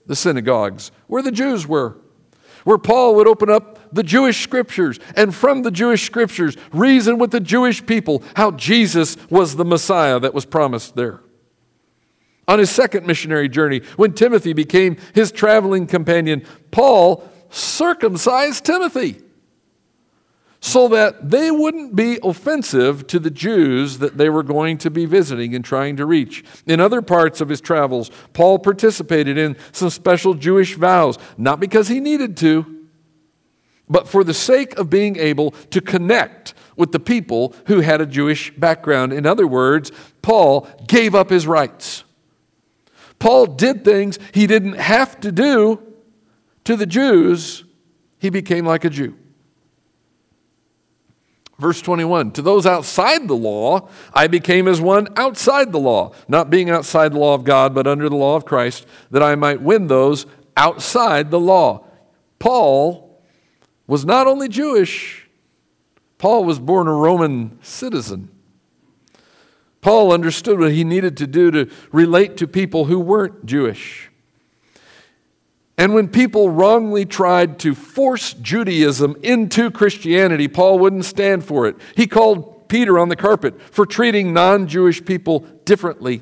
the 0.05 0.15
synagogues 0.15 0.91
where 1.07 1.21
the 1.21 1.31
Jews 1.31 1.67
were, 1.67 1.97
where 2.63 2.77
Paul 2.77 3.15
would 3.15 3.27
open 3.27 3.49
up 3.49 3.93
the 3.93 4.03
Jewish 4.03 4.41
scriptures 4.41 4.99
and 5.15 5.35
from 5.35 5.63
the 5.63 5.71
Jewish 5.71 6.05
scriptures 6.05 6.57
reason 6.71 7.17
with 7.17 7.31
the 7.31 7.39
Jewish 7.39 7.85
people 7.85 8.23
how 8.35 8.51
Jesus 8.51 9.17
was 9.29 9.55
the 9.55 9.65
Messiah 9.65 10.19
that 10.19 10.33
was 10.33 10.45
promised 10.45 10.95
there. 10.95 11.21
On 12.47 12.59
his 12.59 12.69
second 12.69 13.05
missionary 13.05 13.49
journey, 13.49 13.81
when 13.97 14.13
Timothy 14.13 14.53
became 14.53 14.97
his 15.13 15.31
traveling 15.31 15.85
companion, 15.85 16.45
Paul 16.71 17.27
circumcised 17.49 18.63
Timothy 18.65 19.21
so 20.59 20.87
that 20.87 21.29
they 21.29 21.51
wouldn't 21.51 21.95
be 21.95 22.19
offensive 22.23 23.05
to 23.07 23.19
the 23.19 23.29
Jews 23.29 23.99
that 23.99 24.17
they 24.17 24.29
were 24.29 24.43
going 24.43 24.77
to 24.79 24.89
be 24.89 25.05
visiting 25.05 25.53
and 25.55 25.63
trying 25.63 25.97
to 25.97 26.05
reach. 26.05 26.43
In 26.65 26.79
other 26.79 27.01
parts 27.01 27.41
of 27.41 27.49
his 27.49 27.61
travels, 27.61 28.09
Paul 28.33 28.59
participated 28.59 29.37
in 29.37 29.55
some 29.71 29.89
special 29.89 30.33
Jewish 30.33 30.75
vows, 30.75 31.17
not 31.37 31.59
because 31.59 31.87
he 31.87 31.99
needed 31.99 32.35
to, 32.37 32.87
but 33.87 34.07
for 34.07 34.23
the 34.23 34.33
sake 34.33 34.77
of 34.77 34.89
being 34.89 35.17
able 35.17 35.51
to 35.51 35.79
connect 35.79 36.53
with 36.75 36.91
the 36.91 36.99
people 36.99 37.55
who 37.67 37.81
had 37.81 38.01
a 38.01 38.05
Jewish 38.05 38.51
background. 38.55 39.13
In 39.13 39.25
other 39.25 39.47
words, 39.47 39.91
Paul 40.21 40.67
gave 40.87 41.15
up 41.15 41.29
his 41.29 41.47
rights. 41.47 42.03
Paul 43.19 43.47
did 43.47 43.83
things 43.83 44.19
he 44.33 44.47
didn't 44.47 44.73
have 44.73 45.19
to 45.21 45.31
do 45.31 45.81
to 46.65 46.75
the 46.75 46.85
Jews, 46.85 47.63
he 48.19 48.29
became 48.29 48.65
like 48.65 48.83
a 48.83 48.89
Jew. 48.89 49.15
Verse 51.59 51.81
21 51.81 52.31
To 52.33 52.41
those 52.41 52.65
outside 52.65 53.27
the 53.27 53.35
law, 53.35 53.89
I 54.13 54.27
became 54.27 54.67
as 54.67 54.79
one 54.79 55.07
outside 55.17 55.71
the 55.71 55.79
law, 55.79 56.13
not 56.27 56.49
being 56.49 56.69
outside 56.69 57.13
the 57.13 57.19
law 57.19 57.33
of 57.33 57.43
God, 57.43 57.73
but 57.73 57.87
under 57.87 58.09
the 58.09 58.15
law 58.15 58.35
of 58.35 58.45
Christ, 58.45 58.85
that 59.11 59.23
I 59.23 59.35
might 59.35 59.61
win 59.61 59.87
those 59.87 60.25
outside 60.55 61.31
the 61.31 61.39
law. 61.39 61.85
Paul 62.39 63.21
was 63.87 64.05
not 64.05 64.27
only 64.27 64.47
Jewish, 64.47 65.27
Paul 66.17 66.43
was 66.43 66.59
born 66.59 66.87
a 66.87 66.93
Roman 66.93 67.57
citizen. 67.61 68.29
Paul 69.87 70.11
understood 70.11 70.59
what 70.59 70.73
he 70.73 70.83
needed 70.83 71.15
to 71.15 71.25
do 71.25 71.49
to 71.49 71.69
relate 71.93 72.35
to 72.37 72.45
people 72.45 72.83
who 72.83 72.99
weren't 72.99 73.45
Jewish. 73.45 74.09
And 75.77 75.93
when 75.93 76.09
people 76.09 76.49
wrongly 76.49 77.05
tried 77.05 77.57
to 77.59 77.73
force 77.73 78.33
Judaism 78.33 79.15
into 79.23 79.71
Christianity, 79.71 80.49
Paul 80.49 80.79
wouldn't 80.79 81.05
stand 81.05 81.45
for 81.45 81.67
it. 81.67 81.77
He 81.95 82.05
called 82.05 82.67
Peter 82.67 82.99
on 82.99 83.07
the 83.07 83.15
carpet 83.15 83.61
for 83.61 83.85
treating 83.85 84.33
non 84.33 84.67
Jewish 84.67 85.05
people 85.05 85.39
differently. 85.63 86.21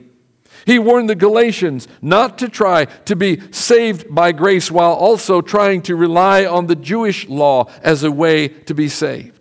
He 0.67 0.77
warned 0.77 1.09
the 1.09 1.15
Galatians 1.15 1.87
not 2.03 2.37
to 2.37 2.49
try 2.49 2.85
to 2.85 3.15
be 3.15 3.51
saved 3.51 4.13
by 4.13 4.31
grace 4.31 4.69
while 4.69 4.93
also 4.93 5.41
trying 5.41 5.81
to 5.83 5.95
rely 5.95 6.45
on 6.45 6.67
the 6.67 6.75
Jewish 6.75 7.27
law 7.27 7.65
as 7.81 8.03
a 8.03 8.11
way 8.11 8.47
to 8.47 8.75
be 8.75 8.89
saved. 8.89 9.34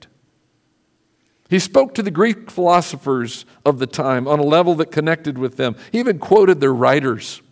He 1.54 1.60
spoke 1.60 1.94
to 1.94 2.02
the 2.02 2.10
Greek 2.10 2.50
philosophers 2.50 3.46
of 3.64 3.78
the 3.78 3.86
time 3.86 4.26
on 4.26 4.40
a 4.40 4.42
level 4.42 4.74
that 4.74 4.90
connected 4.90 5.38
with 5.38 5.56
them. 5.56 5.76
He 5.92 6.00
even 6.00 6.18
quoted 6.18 6.58
their 6.58 6.74
writers. 6.74 7.42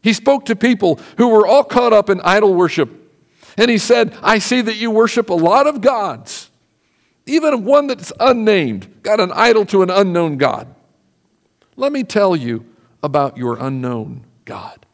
He 0.00 0.12
spoke 0.12 0.44
to 0.44 0.54
people 0.54 1.00
who 1.18 1.26
were 1.26 1.44
all 1.44 1.64
caught 1.64 1.92
up 1.92 2.08
in 2.08 2.20
idol 2.20 2.54
worship. 2.54 2.88
And 3.58 3.68
he 3.68 3.78
said, 3.78 4.16
I 4.22 4.38
see 4.38 4.60
that 4.60 4.76
you 4.76 4.92
worship 4.92 5.28
a 5.28 5.34
lot 5.34 5.66
of 5.66 5.80
gods, 5.80 6.52
even 7.26 7.64
one 7.64 7.88
that's 7.88 8.12
unnamed, 8.20 9.02
got 9.02 9.18
an 9.18 9.32
idol 9.32 9.66
to 9.66 9.82
an 9.82 9.90
unknown 9.90 10.36
God. 10.36 10.72
Let 11.74 11.90
me 11.90 12.04
tell 12.04 12.36
you 12.36 12.64
about 13.02 13.36
your 13.36 13.56
unknown 13.58 14.24
God. 14.44 14.86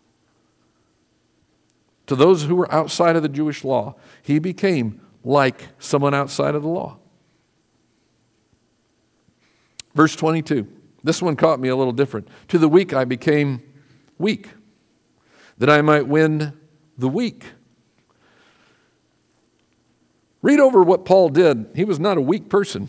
To 2.07 2.17
those 2.17 2.45
who 2.45 2.57
were 2.57 2.73
outside 2.73 3.15
of 3.15 3.23
the 3.23 3.29
Jewish 3.29 3.63
law, 3.63 3.97
he 4.23 4.39
became 4.39 5.03
like 5.23 5.69
someone 5.79 6.15
outside 6.15 6.55
of 6.55 6.63
the 6.63 6.69
law. 6.71 6.97
Verse 9.95 10.17
22. 10.17 10.67
This 11.03 11.21
one 11.21 11.37
caught 11.37 11.61
me 11.61 11.69
a 11.69 11.77
little 11.77 11.93
different. 11.93 12.29
To 12.49 12.59
the 12.59 12.69
weak 12.69 12.93
I 12.93 13.05
became 13.05 13.63
weak, 14.19 14.51
that 15.59 15.69
I 15.69 15.83
might 15.83 16.07
win 16.07 16.53
the 16.97 17.09
weak. 17.09 17.45
Read 20.43 20.61
over 20.61 20.83
what 20.83 21.05
Paul 21.05 21.29
did. 21.29 21.71
He 21.75 21.85
was 21.85 22.01
not 22.01 22.19
a 22.19 22.21
weak 22.21 22.49
person, 22.49 22.89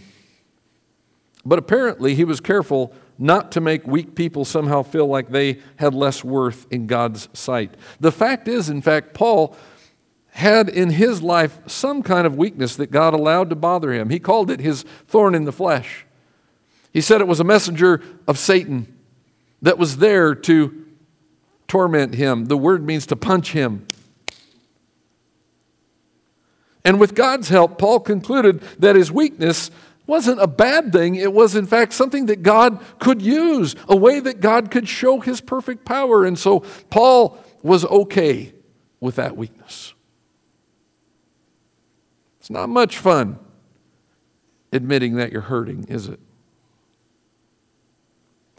but 1.45 1.59
apparently 1.59 2.15
he 2.15 2.23
was 2.23 2.39
careful 2.39 2.93
not 3.17 3.51
to 3.51 3.61
make 3.61 3.85
weak 3.85 4.15
people 4.15 4.43
somehow 4.43 4.81
feel 4.81 5.07
like 5.07 5.29
they 5.29 5.59
had 5.75 5.93
less 5.93 6.23
worth 6.23 6.65
in 6.71 6.87
God's 6.87 7.29
sight. 7.33 7.75
The 7.99 8.11
fact 8.11 8.47
is, 8.47 8.69
in 8.69 8.81
fact, 8.81 9.13
Paul 9.13 9.55
had 10.31 10.67
in 10.67 10.89
his 10.89 11.21
life 11.21 11.59
some 11.67 12.01
kind 12.01 12.25
of 12.25 12.35
weakness 12.35 12.75
that 12.77 12.89
God 12.89 13.13
allowed 13.13 13.51
to 13.51 13.55
bother 13.55 13.93
him. 13.93 14.09
He 14.09 14.19
called 14.19 14.49
it 14.49 14.59
his 14.59 14.83
thorn 15.07 15.35
in 15.35 15.45
the 15.45 15.51
flesh. 15.51 16.07
He 16.93 17.01
said 17.01 17.19
it 17.19 17.27
was 17.27 17.39
a 17.39 17.43
messenger 17.43 18.01
of 18.27 18.37
Satan 18.37 18.87
that 19.63 19.77
was 19.79 19.97
there 19.97 20.35
to 20.35 20.85
torment 21.67 22.13
him. 22.13 22.45
The 22.45 22.57
word 22.57 22.85
means 22.85 23.07
to 23.07 23.15
punch 23.15 23.51
him. 23.51 23.87
And 26.85 26.99
with 26.99 27.15
God's 27.15 27.49
help, 27.49 27.79
Paul 27.79 27.99
concluded 27.99 28.61
that 28.77 28.95
his 28.95 29.11
weakness 29.11 29.71
wasn't 30.05 30.41
a 30.41 30.47
bad 30.47 30.91
thing. 30.91 31.15
It 31.15 31.33
was, 31.33 31.55
in 31.55 31.65
fact, 31.65 31.93
something 31.93 32.27
that 32.27 32.43
God 32.43 32.79
could 32.99 33.21
use, 33.21 33.75
a 33.87 33.95
way 33.95 34.19
that 34.19 34.41
God 34.41 34.69
could 34.69 34.87
show 34.87 35.19
his 35.19 35.41
perfect 35.41 35.85
power. 35.85 36.25
And 36.25 36.37
so 36.37 36.59
Paul 36.89 37.39
was 37.63 37.85
okay 37.85 38.53
with 38.99 39.15
that 39.15 39.37
weakness. 39.37 39.93
It's 42.39 42.49
not 42.49 42.67
much 42.67 42.97
fun 42.97 43.39
admitting 44.73 45.15
that 45.15 45.31
you're 45.31 45.41
hurting, 45.41 45.85
is 45.85 46.07
it? 46.07 46.19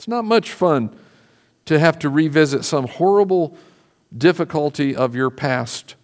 It's 0.04 0.08
not 0.10 0.26
much 0.26 0.52
fun 0.52 0.94
to 1.64 1.78
have 1.78 1.98
to 2.00 2.10
revisit 2.10 2.66
some 2.66 2.86
horrible 2.86 3.56
difficulty 4.14 4.94
of 4.94 5.14
your 5.14 5.30
past 5.30 5.94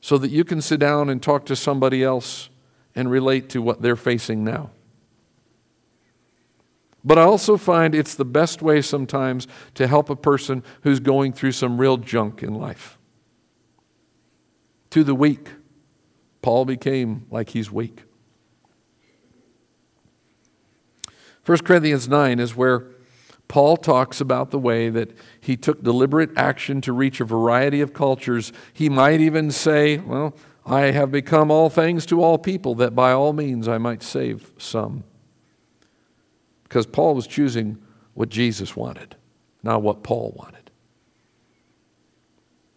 so 0.00 0.16
that 0.16 0.30
you 0.30 0.42
can 0.42 0.62
sit 0.62 0.80
down 0.80 1.10
and 1.10 1.22
talk 1.22 1.44
to 1.44 1.54
somebody 1.54 2.02
else 2.02 2.48
and 2.94 3.10
relate 3.10 3.50
to 3.50 3.60
what 3.60 3.82
they're 3.82 3.94
facing 3.94 4.42
now. 4.42 4.70
But 7.04 7.18
I 7.18 7.24
also 7.24 7.58
find 7.58 7.94
it's 7.94 8.14
the 8.14 8.24
best 8.24 8.62
way 8.62 8.80
sometimes 8.80 9.46
to 9.74 9.86
help 9.86 10.08
a 10.08 10.16
person 10.16 10.64
who's 10.80 10.98
going 10.98 11.34
through 11.34 11.52
some 11.52 11.76
real 11.76 11.98
junk 11.98 12.42
in 12.42 12.54
life. 12.54 12.96
To 14.92 15.04
the 15.04 15.14
weak, 15.14 15.50
Paul 16.40 16.64
became 16.64 17.26
like 17.30 17.50
he's 17.50 17.70
weak. 17.70 18.05
1 21.46 21.58
Corinthians 21.58 22.08
9 22.08 22.40
is 22.40 22.56
where 22.56 22.88
Paul 23.46 23.76
talks 23.76 24.20
about 24.20 24.50
the 24.50 24.58
way 24.58 24.88
that 24.90 25.16
he 25.40 25.56
took 25.56 25.82
deliberate 25.82 26.30
action 26.36 26.80
to 26.80 26.92
reach 26.92 27.20
a 27.20 27.24
variety 27.24 27.80
of 27.80 27.94
cultures. 27.94 28.52
He 28.72 28.88
might 28.88 29.20
even 29.20 29.52
say, 29.52 29.98
Well, 29.98 30.34
I 30.66 30.90
have 30.90 31.12
become 31.12 31.52
all 31.52 31.70
things 31.70 32.04
to 32.06 32.20
all 32.20 32.38
people, 32.38 32.74
that 32.76 32.96
by 32.96 33.12
all 33.12 33.32
means 33.32 33.68
I 33.68 33.78
might 33.78 34.02
save 34.02 34.50
some. 34.58 35.04
Because 36.64 36.86
Paul 36.86 37.14
was 37.14 37.28
choosing 37.28 37.78
what 38.14 38.28
Jesus 38.28 38.74
wanted, 38.74 39.14
not 39.62 39.82
what 39.82 40.02
Paul 40.02 40.34
wanted. 40.36 40.72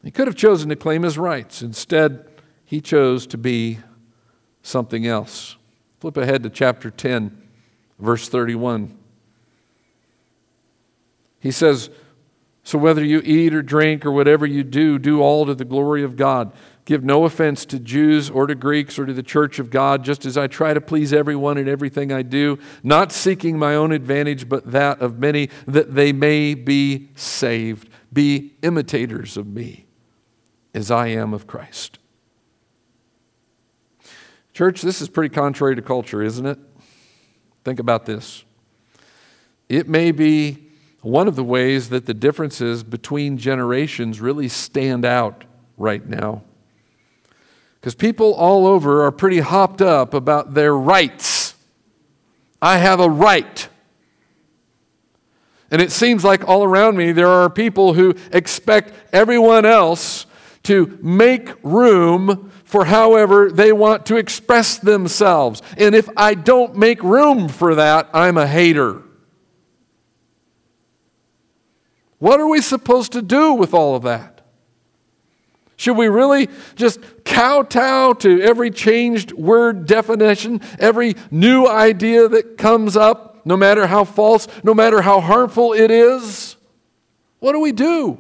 He 0.04 0.12
could 0.12 0.28
have 0.28 0.36
chosen 0.36 0.70
to 0.70 0.76
claim 0.76 1.02
his 1.02 1.18
rights. 1.18 1.64
Instead, 1.64 2.30
he 2.64 2.80
chose 2.80 3.26
to 3.28 3.38
be 3.38 3.80
something 4.62 5.08
else. 5.08 5.58
Flip 6.00 6.16
ahead 6.16 6.44
to 6.44 6.50
chapter 6.52 6.92
10, 6.92 7.49
verse 8.00 8.30
31. 8.30 8.98
He 11.40 11.52
says, 11.52 11.90
So 12.64 12.78
whether 12.78 13.04
you 13.04 13.22
eat 13.24 13.54
or 13.54 13.62
drink 13.62 14.06
or 14.06 14.12
whatever 14.12 14.46
you 14.46 14.64
do, 14.64 15.00
do 15.00 15.22
all 15.22 15.46
to 15.46 15.56
the 15.56 15.66
glory 15.66 16.04
of 16.04 16.16
God. 16.16 16.52
Give 16.86 17.04
no 17.04 17.26
offense 17.26 17.66
to 17.68 17.80
Jews 17.80 18.32
or 18.32 18.48
to 18.48 18.56
Greeks 18.56 18.98
or 18.98 19.06
to 19.06 19.14
the 19.14 19.22
church 19.22 19.60
of 19.60 19.70
God, 19.70 20.04
just 20.04 20.26
as 20.26 20.38
I 20.38 20.48
try 20.48 20.74
to 20.74 20.82
please 20.82 21.14
everyone 21.14 21.60
in 21.60 21.70
everything 21.70 22.12
I 22.12 22.24
do, 22.24 22.58
not 22.82 23.12
seeking 23.12 23.60
my 23.60 23.76
own 23.76 23.92
advantage, 23.92 24.50
but 24.50 24.72
that 24.72 25.00
of 25.00 25.20
many, 25.20 25.50
that 25.68 25.94
they 25.94 26.12
may 26.12 26.56
be 26.56 27.10
saved. 27.14 27.90
Be 28.12 28.56
imitators 28.64 29.38
of 29.38 29.46
me, 29.46 29.86
as 30.74 30.90
I 30.90 31.08
am 31.10 31.32
of 31.32 31.46
Christ. 31.46 32.00
Church, 34.52 34.82
this 34.82 35.00
is 35.00 35.10
pretty 35.10 35.34
contrary 35.34 35.76
to 35.76 35.84
culture, 35.84 36.24
isn't 36.24 36.46
it? 36.46 36.58
Think 37.64 37.80
about 37.80 38.06
this. 38.06 38.44
It 39.68 39.88
may 39.88 40.12
be 40.12 40.70
one 41.02 41.28
of 41.28 41.36
the 41.36 41.44
ways 41.44 41.90
that 41.90 42.06
the 42.06 42.14
differences 42.14 42.84
between 42.84 43.38
generations 43.38 44.20
really 44.20 44.48
stand 44.48 45.06
out 45.06 45.46
right 45.78 46.06
now. 46.06 46.44
Because 47.80 47.96
people 47.96 48.34
all 48.34 48.68
over 48.68 49.06
are 49.06 49.12
pretty 49.12 49.40
hopped 49.40 49.82
up 49.82 50.14
about 50.14 50.54
their 50.54 50.76
rights. 50.76 51.54
I 52.62 52.78
have 52.78 53.00
a 53.00 53.10
right. 53.10 53.70
And 55.72 55.82
it 55.82 55.92
seems 55.92 56.24
like 56.24 56.48
all 56.48 56.64
around 56.64 56.98
me 56.98 57.12
there 57.12 57.30
are 57.30 57.50
people 57.50 57.94
who 57.94 58.16
expect 58.34 58.94
everyone 59.14 59.66
else 59.66 60.26
to 60.64 60.98
make 61.02 61.52
room 61.64 62.52
for 62.70 62.86
however 62.86 63.50
they 63.52 63.74
want 63.74 64.06
to 64.06 64.16
express 64.16 64.78
themselves. 64.78 65.64
And 65.76 65.96
if 65.96 66.08
I 66.16 66.36
don't 66.36 66.76
make 66.76 67.02
room 67.02 67.50
for 67.50 67.74
that, 67.74 68.08
I'm 68.14 68.38
a 68.38 68.46
hater. 68.46 69.02
What 72.20 72.40
are 72.40 72.48
we 72.48 72.62
supposed 72.62 73.14
to 73.14 73.24
do 73.24 73.56
with 73.56 73.74
all 73.74 73.96
of 73.96 74.04
that? 74.04 74.42
Should 75.78 75.98
we 75.98 76.10
really 76.10 76.48
just 76.76 77.00
kowtow 77.26 78.14
to 78.14 78.40
every 78.44 78.70
changed 78.70 79.32
word 79.32 79.88
definition, 79.88 80.62
every 80.78 81.16
new 81.32 81.66
idea 81.66 82.28
that 82.28 82.60
comes 82.60 82.96
up, 82.96 83.48
no 83.48 83.58
matter 83.58 83.88
how 83.88 84.04
false, 84.04 84.48
no 84.64 84.76
matter 84.76 85.02
how 85.02 85.22
harmful 85.22 85.74
it 85.74 85.90
is? 85.90 86.56
What 87.40 87.54
do 87.54 87.62
we 87.62 87.72
do? 87.72 88.20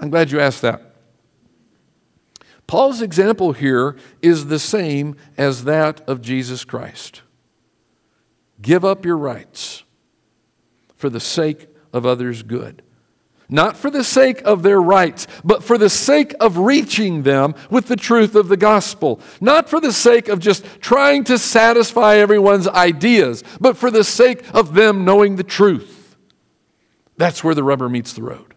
I'm 0.00 0.10
glad 0.10 0.32
you 0.32 0.40
asked 0.40 0.62
that. 0.62 0.85
Paul's 2.66 3.00
example 3.00 3.52
here 3.52 3.96
is 4.22 4.46
the 4.46 4.58
same 4.58 5.16
as 5.38 5.64
that 5.64 6.00
of 6.08 6.20
Jesus 6.20 6.64
Christ. 6.64 7.22
Give 8.60 8.84
up 8.84 9.04
your 9.04 9.16
rights 9.16 9.84
for 10.96 11.08
the 11.08 11.20
sake 11.20 11.68
of 11.92 12.04
others' 12.04 12.42
good. 12.42 12.82
Not 13.48 13.76
for 13.76 13.90
the 13.90 14.02
sake 14.02 14.42
of 14.42 14.64
their 14.64 14.82
rights, 14.82 15.28
but 15.44 15.62
for 15.62 15.78
the 15.78 15.90
sake 15.90 16.34
of 16.40 16.58
reaching 16.58 17.22
them 17.22 17.54
with 17.70 17.86
the 17.86 17.94
truth 17.94 18.34
of 18.34 18.48
the 18.48 18.56
gospel. 18.56 19.20
Not 19.40 19.68
for 19.70 19.80
the 19.80 19.92
sake 19.92 20.26
of 20.26 20.40
just 20.40 20.64
trying 20.80 21.22
to 21.24 21.38
satisfy 21.38 22.16
everyone's 22.16 22.66
ideas, 22.66 23.44
but 23.60 23.76
for 23.76 23.92
the 23.92 24.02
sake 24.02 24.42
of 24.52 24.74
them 24.74 25.04
knowing 25.04 25.36
the 25.36 25.44
truth. 25.44 26.16
That's 27.16 27.44
where 27.44 27.54
the 27.54 27.62
rubber 27.62 27.88
meets 27.88 28.14
the 28.14 28.24
road. 28.24 28.55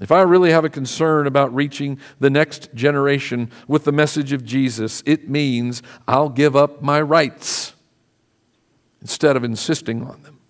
If 0.00 0.10
I 0.10 0.22
really 0.22 0.50
have 0.50 0.64
a 0.64 0.70
concern 0.70 1.26
about 1.26 1.54
reaching 1.54 1.98
the 2.18 2.30
next 2.30 2.74
generation 2.74 3.50
with 3.68 3.84
the 3.84 3.92
message 3.92 4.32
of 4.32 4.44
Jesus, 4.44 5.02
it 5.06 5.28
means 5.28 5.82
I'll 6.08 6.28
give 6.28 6.56
up 6.56 6.82
my 6.82 7.00
rights 7.00 7.74
instead 9.00 9.36
of 9.36 9.44
insisting 9.44 10.02
on 10.02 10.22
them. 10.22 10.40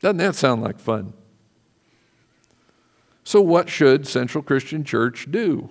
Doesn't 0.00 0.18
that 0.18 0.34
sound 0.34 0.62
like 0.62 0.78
fun? 0.78 1.14
So, 3.24 3.40
what 3.40 3.68
should 3.68 4.06
Central 4.06 4.42
Christian 4.42 4.84
Church 4.84 5.26
do? 5.30 5.70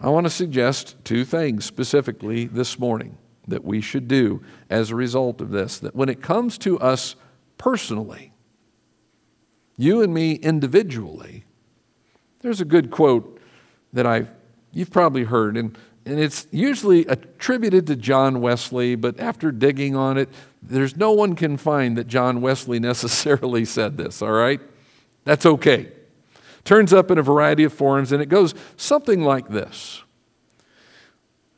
I 0.00 0.08
want 0.08 0.26
to 0.26 0.30
suggest 0.30 0.96
two 1.04 1.24
things 1.24 1.64
specifically 1.64 2.46
this 2.46 2.78
morning 2.78 3.18
that 3.46 3.64
we 3.64 3.80
should 3.80 4.08
do 4.08 4.42
as 4.68 4.90
a 4.90 4.96
result 4.96 5.40
of 5.40 5.50
this. 5.50 5.78
That 5.78 5.94
when 5.94 6.08
it 6.08 6.20
comes 6.20 6.58
to 6.58 6.78
us 6.80 7.14
personally, 7.56 8.31
you 9.76 10.02
and 10.02 10.12
me 10.12 10.34
individually, 10.34 11.44
there's 12.40 12.60
a 12.60 12.64
good 12.64 12.90
quote 12.90 13.40
that 13.92 14.06
I've, 14.06 14.30
you've 14.72 14.90
probably 14.90 15.24
heard, 15.24 15.56
and 15.56 15.76
and 16.04 16.18
it's 16.18 16.48
usually 16.50 17.06
attributed 17.06 17.86
to 17.86 17.96
John 17.96 18.40
Wesley, 18.40 18.96
but 18.96 19.20
after 19.20 19.52
digging 19.52 19.94
on 19.94 20.18
it, 20.18 20.28
there's 20.60 20.96
no 20.96 21.12
one 21.12 21.36
can 21.36 21.56
find 21.56 21.96
that 21.96 22.08
John 22.08 22.40
Wesley 22.40 22.80
necessarily 22.80 23.64
said 23.64 23.96
this, 23.96 24.20
all 24.22 24.32
right? 24.32 24.60
That's 25.24 25.46
okay. 25.46 25.92
Turns 26.64 26.92
up 26.92 27.10
in 27.10 27.18
a 27.18 27.22
variety 27.22 27.64
of 27.64 27.72
forms, 27.72 28.12
and 28.12 28.22
it 28.22 28.28
goes 28.28 28.54
something 28.76 29.22
like 29.22 29.48
this 29.48 30.02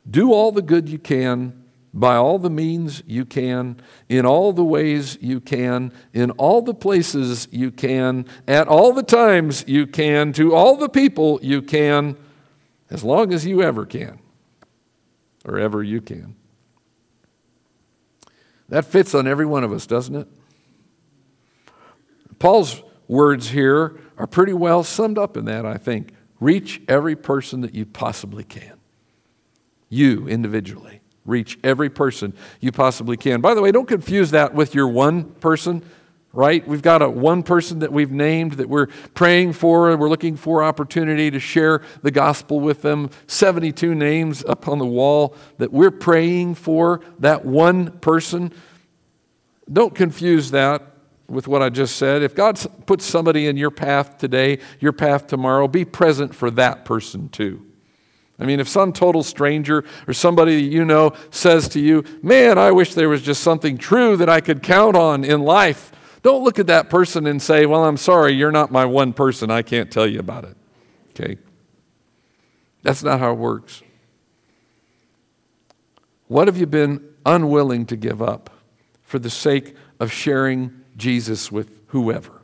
Do 0.09 0.31
all 0.31 0.51
the 0.51 0.61
good 0.61 0.89
you 0.89 0.99
can, 0.99 1.64
by 1.95 2.17
all 2.17 2.37
the 2.37 2.49
means 2.49 3.01
you 3.07 3.23
can, 3.23 3.77
in 4.09 4.25
all 4.25 4.51
the 4.51 4.65
ways 4.65 5.17
you 5.21 5.39
can, 5.39 5.93
in 6.13 6.29
all 6.31 6.61
the 6.61 6.73
places 6.73 7.47
you 7.51 7.71
can, 7.71 8.25
at 8.49 8.67
all 8.67 8.91
the 8.91 9.01
times 9.01 9.63
you 9.65 9.87
can, 9.87 10.33
to 10.33 10.53
all 10.53 10.75
the 10.75 10.89
people 10.89 11.39
you 11.41 11.61
can, 11.61 12.17
as 12.89 13.01
long 13.01 13.33
as 13.33 13.45
you 13.45 13.63
ever 13.63 13.85
can 13.85 14.19
or 15.45 15.57
ever 15.57 15.81
you 15.81 16.01
can. 16.01 16.35
That 18.67 18.83
fits 18.83 19.15
on 19.15 19.25
every 19.25 19.45
one 19.45 19.63
of 19.63 19.71
us, 19.71 19.87
doesn't 19.87 20.15
it? 20.15 20.27
Paul's 22.39 22.83
words 23.07 23.49
here 23.49 23.97
are 24.17 24.27
pretty 24.27 24.53
well 24.53 24.83
summed 24.83 25.17
up 25.17 25.37
in 25.37 25.45
that, 25.45 25.65
I 25.65 25.77
think. 25.77 26.11
Reach 26.41 26.81
every 26.89 27.15
person 27.15 27.61
that 27.61 27.73
you 27.73 27.85
possibly 27.85 28.43
can. 28.43 28.73
You 29.87 30.27
individually. 30.27 30.99
Reach 31.25 31.57
every 31.63 31.89
person 31.89 32.33
you 32.59 32.71
possibly 32.71 33.17
can. 33.17 33.41
By 33.41 33.53
the 33.53 33.61
way, 33.61 33.71
don't 33.71 33.87
confuse 33.87 34.31
that 34.31 34.53
with 34.53 34.75
your 34.75 34.87
one 34.87 35.25
person 35.35 35.83
right? 36.35 36.67
We've 36.67 36.81
got 36.81 37.01
a 37.01 37.09
one 37.09 37.43
person 37.43 37.79
that 37.79 37.93
we've 37.93 38.11
named 38.11 38.53
that 38.53 38.67
we're 38.67 38.87
praying 39.13 39.53
for 39.53 39.89
and 39.89 39.99
we're 39.99 40.09
looking 40.09 40.35
for 40.35 40.61
opportunity 40.61 41.31
to 41.31 41.39
share 41.39 41.81
the 42.03 42.11
gospel 42.11 42.59
with 42.59 42.81
them. 42.81 43.09
72 43.27 43.95
names 43.95 44.43
up 44.43 44.67
on 44.67 44.77
the 44.77 44.85
wall 44.85 45.33
that 45.57 45.71
we're 45.71 45.91
praying 45.91 46.55
for 46.55 46.99
that 47.19 47.45
one 47.45 47.91
person. 47.99 48.51
Don't 49.71 49.95
confuse 49.95 50.51
that 50.51 50.83
with 51.27 51.47
what 51.47 51.61
I 51.61 51.69
just 51.69 51.95
said. 51.95 52.21
If 52.21 52.35
God 52.35 52.59
puts 52.85 53.05
somebody 53.05 53.47
in 53.47 53.55
your 53.55 53.71
path 53.71 54.17
today, 54.17 54.59
your 54.79 54.91
path 54.91 55.27
tomorrow, 55.27 55.67
be 55.67 55.85
present 55.85 56.35
for 56.35 56.51
that 56.51 56.83
person 56.85 57.29
too. 57.29 57.65
I 58.37 58.45
mean, 58.45 58.59
if 58.59 58.67
some 58.67 58.91
total 58.91 59.23
stranger 59.23 59.85
or 60.07 60.13
somebody 60.13 60.61
you 60.61 60.83
know 60.83 61.13
says 61.29 61.69
to 61.69 61.79
you, 61.79 62.03
Man, 62.21 62.57
I 62.57 62.71
wish 62.71 62.93
there 62.93 63.09
was 63.09 63.21
just 63.21 63.41
something 63.41 63.77
true 63.77 64.17
that 64.17 64.29
I 64.29 64.41
could 64.41 64.61
count 64.61 64.95
on 64.95 65.23
in 65.23 65.41
life, 65.41 65.91
don't 66.21 66.43
look 66.43 66.59
at 66.59 66.67
that 66.67 66.89
person 66.89 67.27
and 67.27 67.41
say, 67.41 67.65
Well, 67.65 67.85
I'm 67.85 67.97
sorry, 67.97 68.33
you're 68.33 68.51
not 68.51 68.71
my 68.71 68.85
one 68.85 69.13
person. 69.13 69.51
I 69.51 69.61
can't 69.61 69.91
tell 69.91 70.07
you 70.07 70.19
about 70.19 70.43
it. 70.43 70.57
Okay? 71.11 71.37
That's 72.83 73.03
not 73.03 73.19
how 73.19 73.31
it 73.31 73.37
works. 73.37 73.81
What 76.27 76.47
have 76.47 76.57
you 76.57 76.65
been 76.65 77.07
unwilling 77.25 77.85
to 77.87 77.95
give 77.95 78.21
up 78.21 78.49
for 79.03 79.19
the 79.19 79.29
sake 79.29 79.75
of 79.99 80.11
sharing 80.11 80.81
Jesus 80.97 81.51
with 81.51 81.71
whoever? 81.87 82.41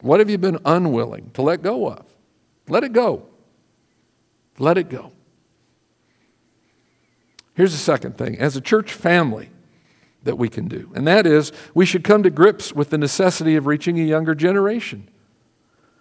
What 0.00 0.20
have 0.20 0.30
you 0.30 0.38
been 0.38 0.58
unwilling 0.64 1.30
to 1.34 1.42
let 1.42 1.62
go 1.62 1.88
of? 1.88 2.04
Let 2.68 2.84
it 2.84 2.92
go. 2.92 3.26
Let 4.60 4.78
it 4.78 4.88
go. 4.88 5.10
Here's 7.54 7.72
the 7.72 7.78
second 7.78 8.16
thing 8.16 8.38
as 8.38 8.54
a 8.54 8.60
church 8.60 8.92
family, 8.92 9.50
that 10.22 10.36
we 10.36 10.48
can 10.48 10.68
do. 10.68 10.92
And 10.94 11.06
that 11.06 11.26
is, 11.26 11.50
we 11.74 11.86
should 11.86 12.04
come 12.04 12.22
to 12.22 12.30
grips 12.30 12.72
with 12.74 12.90
the 12.90 12.98
necessity 12.98 13.56
of 13.56 13.66
reaching 13.66 13.98
a 13.98 14.04
younger 14.04 14.34
generation, 14.34 15.08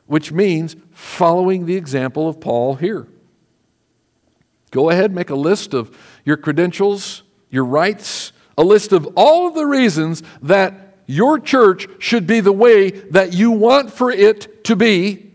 which 0.08 0.32
means 0.32 0.76
following 0.91 1.65
the 1.65 1.76
example 1.76 2.28
of 2.28 2.39
Paul 2.41 2.76
here. 2.76 3.08
Go 4.72 4.89
ahead, 4.89 5.13
make 5.13 5.30
a 5.30 5.36
list 5.36 5.74
of 5.74 5.98
your 6.26 6.38
credentials, 6.38 7.24
your 7.50 7.65
rights, 7.65 8.34
a 8.58 8.63
list 8.63 8.91
of 8.91 9.08
all 9.15 9.48
of 9.48 9.56
the 9.56 9.65
reasons 9.65 10.22
that 10.41 10.98
your 11.06 11.39
church 11.39 11.88
should 11.98 12.28
be 12.28 12.39
the 12.39 12.52
way 12.52 12.89
that 12.89 13.34
you 13.34 13.52
want 13.52 13.91
for 13.91 14.12
it 14.12 14.65
to 14.65 14.76
be. 14.76 15.29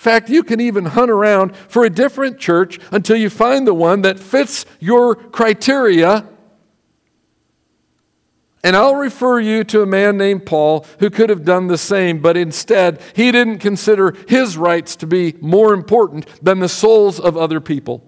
In 0.00 0.02
fact, 0.02 0.30
you 0.30 0.42
can 0.42 0.62
even 0.62 0.86
hunt 0.86 1.10
around 1.10 1.54
for 1.54 1.84
a 1.84 1.90
different 1.90 2.38
church 2.38 2.78
until 2.90 3.18
you 3.18 3.28
find 3.28 3.66
the 3.66 3.74
one 3.74 4.00
that 4.00 4.18
fits 4.18 4.64
your 4.78 5.14
criteria 5.14 6.26
and 8.62 8.76
I'll 8.76 8.96
refer 8.96 9.40
you 9.40 9.64
to 9.64 9.82
a 9.82 9.86
man 9.86 10.16
named 10.16 10.44
Paul 10.44 10.86
who 11.00 11.08
could 11.08 11.30
have 11.30 11.44
done 11.44 11.68
the 11.68 11.78
same, 11.78 12.20
but 12.20 12.36
instead, 12.36 13.00
he 13.14 13.32
didn't 13.32 13.58
consider 13.58 14.14
his 14.28 14.56
rights 14.56 14.96
to 14.96 15.06
be 15.06 15.34
more 15.40 15.72
important 15.72 16.26
than 16.42 16.60
the 16.60 16.68
souls 16.68 17.18
of 17.18 17.36
other 17.36 17.60
people. 17.60 18.02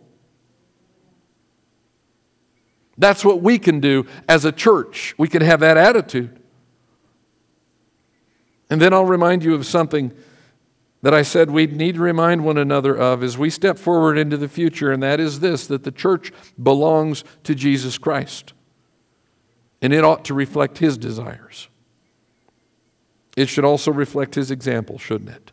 That's 2.98 3.24
what 3.24 3.40
we 3.40 3.58
can 3.58 3.80
do 3.80 4.06
as 4.28 4.44
a 4.44 4.52
church. 4.52 5.14
We 5.16 5.28
can 5.28 5.40
have 5.42 5.60
that 5.60 5.78
attitude. 5.78 6.38
And 8.68 8.80
then 8.80 8.92
I'll 8.92 9.06
remind 9.06 9.44
you 9.44 9.54
of 9.54 9.66
something 9.66 10.12
that 11.02 11.12
I 11.12 11.22
said 11.22 11.50
we 11.50 11.66
need 11.66 11.96
to 11.96 12.00
remind 12.00 12.44
one 12.44 12.58
another 12.58 12.96
of 12.96 13.22
as 13.22 13.36
we 13.36 13.50
step 13.50 13.78
forward 13.78 14.16
into 14.16 14.36
the 14.36 14.48
future, 14.48 14.92
and 14.92 15.02
that 15.02 15.20
is 15.20 15.40
this 15.40 15.66
that 15.66 15.84
the 15.84 15.90
church 15.90 16.32
belongs 16.62 17.24
to 17.44 17.54
Jesus 17.54 17.98
Christ 17.98 18.54
and 19.82 19.92
it 19.92 20.04
ought 20.04 20.24
to 20.26 20.32
reflect 20.32 20.78
his 20.78 20.96
desires. 20.96 21.68
It 23.36 23.48
should 23.48 23.64
also 23.64 23.90
reflect 23.90 24.36
his 24.36 24.50
example, 24.50 24.96
shouldn't 24.96 25.30
it? 25.30 25.52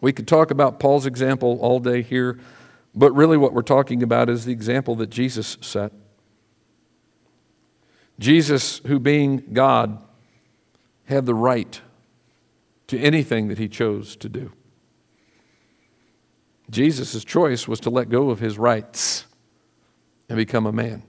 We 0.00 0.12
could 0.12 0.28
talk 0.28 0.50
about 0.50 0.78
Paul's 0.78 1.06
example 1.06 1.58
all 1.60 1.80
day 1.80 2.02
here, 2.02 2.38
but 2.94 3.12
really 3.12 3.36
what 3.36 3.52
we're 3.52 3.62
talking 3.62 4.02
about 4.02 4.30
is 4.30 4.44
the 4.44 4.52
example 4.52 4.94
that 4.96 5.10
Jesus 5.10 5.58
set. 5.60 5.92
Jesus, 8.20 8.78
who 8.86 9.00
being 9.00 9.42
God, 9.52 10.00
had 11.06 11.26
the 11.26 11.34
right 11.34 11.80
to 12.88 12.98
anything 12.98 13.48
that 13.48 13.58
he 13.58 13.68
chose 13.68 14.16
to 14.16 14.28
do. 14.28 14.52
Jesus' 16.70 17.24
choice 17.24 17.68
was 17.68 17.80
to 17.80 17.90
let 17.90 18.08
go 18.08 18.30
of 18.30 18.40
his 18.40 18.58
rights 18.58 19.26
and 20.28 20.36
become 20.36 20.66
a 20.66 20.72
man 20.72 21.02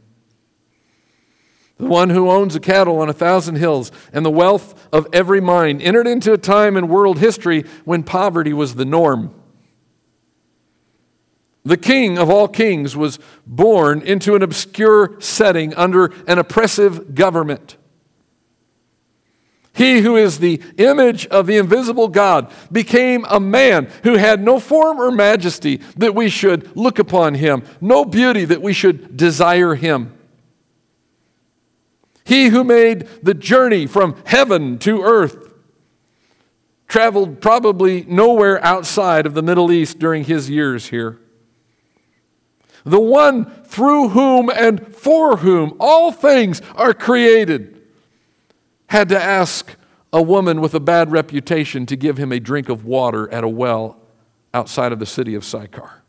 the 1.77 1.85
one 1.85 2.09
who 2.09 2.29
owns 2.29 2.53
the 2.53 2.59
cattle 2.59 2.99
on 2.99 3.09
a 3.09 3.13
thousand 3.13 3.55
hills 3.55 3.91
and 4.13 4.25
the 4.25 4.31
wealth 4.31 4.87
of 4.93 5.07
every 5.11 5.41
mine, 5.41 5.81
entered 5.81 6.07
into 6.07 6.31
a 6.31 6.37
time 6.37 6.77
in 6.77 6.87
world 6.87 7.19
history 7.19 7.65
when 7.83 8.03
poverty 8.03 8.53
was 8.53 8.75
the 8.75 8.85
norm. 8.85 9.33
The 11.65 11.77
king 11.77 12.17
of 12.17 12.29
all 12.29 12.47
kings 12.47 12.95
was 12.95 13.19
born 13.45 14.01
into 14.01 14.35
an 14.35 14.43
obscure 14.43 15.19
setting 15.19 15.73
under 15.73 16.13
an 16.27 16.37
oppressive 16.37 17.15
government. 17.15 17.75
He 19.75 19.99
who 19.99 20.15
is 20.15 20.39
the 20.39 20.61
image 20.77 21.27
of 21.27 21.47
the 21.47 21.57
invisible 21.57 22.07
God 22.07 22.49
became 22.71 23.25
a 23.29 23.41
man 23.41 23.91
who 24.03 24.15
had 24.15 24.41
no 24.41 24.57
form 24.57 25.01
or 25.01 25.11
majesty 25.11 25.81
that 25.97 26.15
we 26.15 26.29
should 26.29 26.73
look 26.77 26.97
upon 26.97 27.33
him, 27.33 27.61
no 27.81 28.05
beauty 28.05 28.45
that 28.45 28.61
we 28.61 28.71
should 28.71 29.17
desire 29.17 29.75
him. 29.75 30.17
He 32.23 32.47
who 32.47 32.63
made 32.63 33.01
the 33.21 33.33
journey 33.33 33.85
from 33.85 34.15
heaven 34.25 34.79
to 34.79 35.03
earth 35.03 35.51
traveled 36.87 37.41
probably 37.41 38.05
nowhere 38.07 38.63
outside 38.63 39.25
of 39.25 39.33
the 39.33 39.43
Middle 39.43 39.73
East 39.73 39.99
during 39.99 40.23
his 40.23 40.49
years 40.49 40.87
here. 40.87 41.19
The 42.85 43.01
one 43.01 43.51
through 43.65 44.09
whom 44.09 44.49
and 44.49 44.95
for 44.95 45.37
whom 45.37 45.75
all 45.81 46.13
things 46.13 46.61
are 46.75 46.93
created 46.93 47.74
had 48.87 49.09
to 49.09 49.21
ask 49.21 49.75
a 50.13 50.21
woman 50.21 50.61
with 50.61 50.73
a 50.73 50.79
bad 50.79 51.11
reputation 51.11 51.85
to 51.87 51.95
give 51.95 52.17
him 52.17 52.31
a 52.31 52.39
drink 52.39 52.69
of 52.69 52.85
water 52.85 53.31
at 53.33 53.43
a 53.43 53.49
well 53.49 53.97
outside 54.53 54.91
of 54.91 54.99
the 54.99 55.05
city 55.05 55.35
of 55.35 55.43
Sychar 55.43 56.03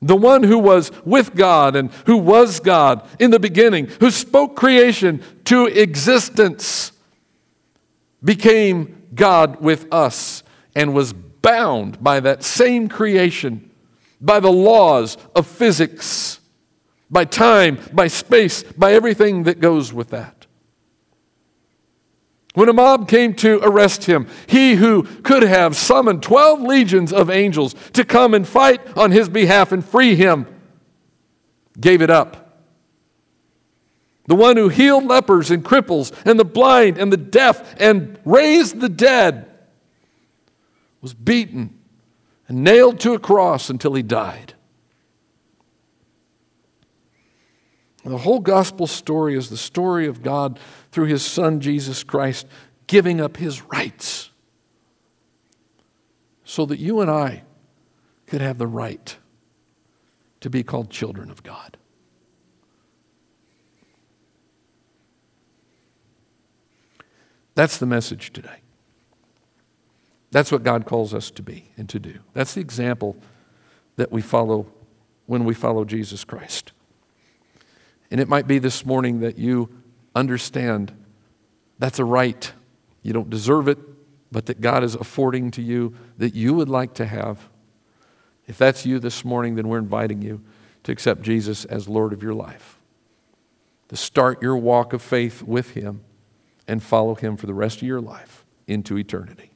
the 0.00 0.16
one 0.16 0.42
who 0.42 0.58
was 0.58 0.92
with 1.04 1.34
God 1.34 1.74
and 1.74 1.90
who 2.06 2.16
was 2.16 2.60
God 2.60 3.06
in 3.18 3.30
the 3.30 3.40
beginning, 3.40 3.86
who 4.00 4.10
spoke 4.10 4.56
creation 4.56 5.22
to 5.44 5.66
existence, 5.66 6.92
became 8.22 9.06
God 9.14 9.60
with 9.60 9.92
us 9.92 10.42
and 10.74 10.94
was 10.94 11.12
bound 11.12 12.02
by 12.02 12.20
that 12.20 12.42
same 12.42 12.88
creation, 12.88 13.70
by 14.20 14.40
the 14.40 14.52
laws 14.52 15.16
of 15.34 15.46
physics, 15.46 16.40
by 17.10 17.24
time, 17.24 17.78
by 17.92 18.06
space, 18.06 18.62
by 18.62 18.92
everything 18.92 19.44
that 19.44 19.60
goes 19.60 19.92
with 19.92 20.10
that. 20.10 20.37
When 22.58 22.68
a 22.68 22.72
mob 22.72 23.06
came 23.08 23.34
to 23.34 23.60
arrest 23.62 24.06
him, 24.06 24.26
he 24.48 24.74
who 24.74 25.04
could 25.22 25.44
have 25.44 25.76
summoned 25.76 26.24
12 26.24 26.60
legions 26.60 27.12
of 27.12 27.30
angels 27.30 27.72
to 27.92 28.04
come 28.04 28.34
and 28.34 28.44
fight 28.44 28.80
on 28.96 29.12
his 29.12 29.28
behalf 29.28 29.70
and 29.70 29.84
free 29.84 30.16
him 30.16 30.44
gave 31.80 32.02
it 32.02 32.10
up. 32.10 32.66
The 34.26 34.34
one 34.34 34.56
who 34.56 34.70
healed 34.70 35.04
lepers 35.04 35.52
and 35.52 35.64
cripples 35.64 36.12
and 36.26 36.36
the 36.36 36.44
blind 36.44 36.98
and 36.98 37.12
the 37.12 37.16
deaf 37.16 37.80
and 37.80 38.18
raised 38.24 38.80
the 38.80 38.88
dead 38.88 39.48
was 41.00 41.14
beaten 41.14 41.78
and 42.48 42.64
nailed 42.64 42.98
to 42.98 43.14
a 43.14 43.20
cross 43.20 43.70
until 43.70 43.94
he 43.94 44.02
died. 44.02 44.54
The 48.08 48.18
whole 48.18 48.40
gospel 48.40 48.86
story 48.86 49.36
is 49.36 49.50
the 49.50 49.56
story 49.56 50.06
of 50.06 50.22
God 50.22 50.58
through 50.92 51.06
his 51.06 51.22
son 51.22 51.60
Jesus 51.60 52.02
Christ 52.02 52.46
giving 52.86 53.20
up 53.20 53.36
his 53.36 53.62
rights 53.62 54.30
so 56.44 56.64
that 56.66 56.78
you 56.78 57.00
and 57.00 57.10
I 57.10 57.42
could 58.26 58.40
have 58.40 58.58
the 58.58 58.66
right 58.66 59.16
to 60.40 60.48
be 60.48 60.62
called 60.62 60.90
children 60.90 61.30
of 61.30 61.42
God. 61.42 61.76
That's 67.54 67.78
the 67.78 67.86
message 67.86 68.32
today. 68.32 68.60
That's 70.30 70.52
what 70.52 70.62
God 70.62 70.86
calls 70.86 71.12
us 71.12 71.30
to 71.32 71.42
be 71.42 71.72
and 71.76 71.88
to 71.88 71.98
do. 71.98 72.20
That's 72.32 72.54
the 72.54 72.60
example 72.60 73.16
that 73.96 74.12
we 74.12 74.22
follow 74.22 74.66
when 75.26 75.44
we 75.44 75.54
follow 75.54 75.84
Jesus 75.84 76.24
Christ. 76.24 76.72
And 78.10 78.20
it 78.20 78.28
might 78.28 78.46
be 78.46 78.58
this 78.58 78.86
morning 78.86 79.20
that 79.20 79.38
you 79.38 79.68
understand 80.14 80.92
that's 81.78 81.98
a 81.98 82.04
right. 82.04 82.52
You 83.02 83.12
don't 83.12 83.30
deserve 83.30 83.68
it, 83.68 83.78
but 84.32 84.46
that 84.46 84.60
God 84.60 84.82
is 84.82 84.94
affording 84.94 85.50
to 85.52 85.62
you 85.62 85.94
that 86.16 86.34
you 86.34 86.54
would 86.54 86.68
like 86.68 86.94
to 86.94 87.06
have. 87.06 87.48
If 88.46 88.58
that's 88.58 88.84
you 88.86 88.98
this 88.98 89.24
morning, 89.24 89.54
then 89.54 89.68
we're 89.68 89.78
inviting 89.78 90.22
you 90.22 90.42
to 90.84 90.92
accept 90.92 91.22
Jesus 91.22 91.64
as 91.66 91.86
Lord 91.88 92.12
of 92.12 92.22
your 92.22 92.34
life. 92.34 92.78
to 93.88 93.96
start 93.96 94.42
your 94.42 94.56
walk 94.56 94.92
of 94.92 95.02
faith 95.02 95.42
with 95.42 95.70
Him 95.70 96.02
and 96.66 96.82
follow 96.82 97.14
Him 97.14 97.36
for 97.36 97.46
the 97.46 97.54
rest 97.54 97.78
of 97.78 97.88
your 97.88 98.00
life 98.00 98.44
into 98.66 98.98
eternity. 98.98 99.50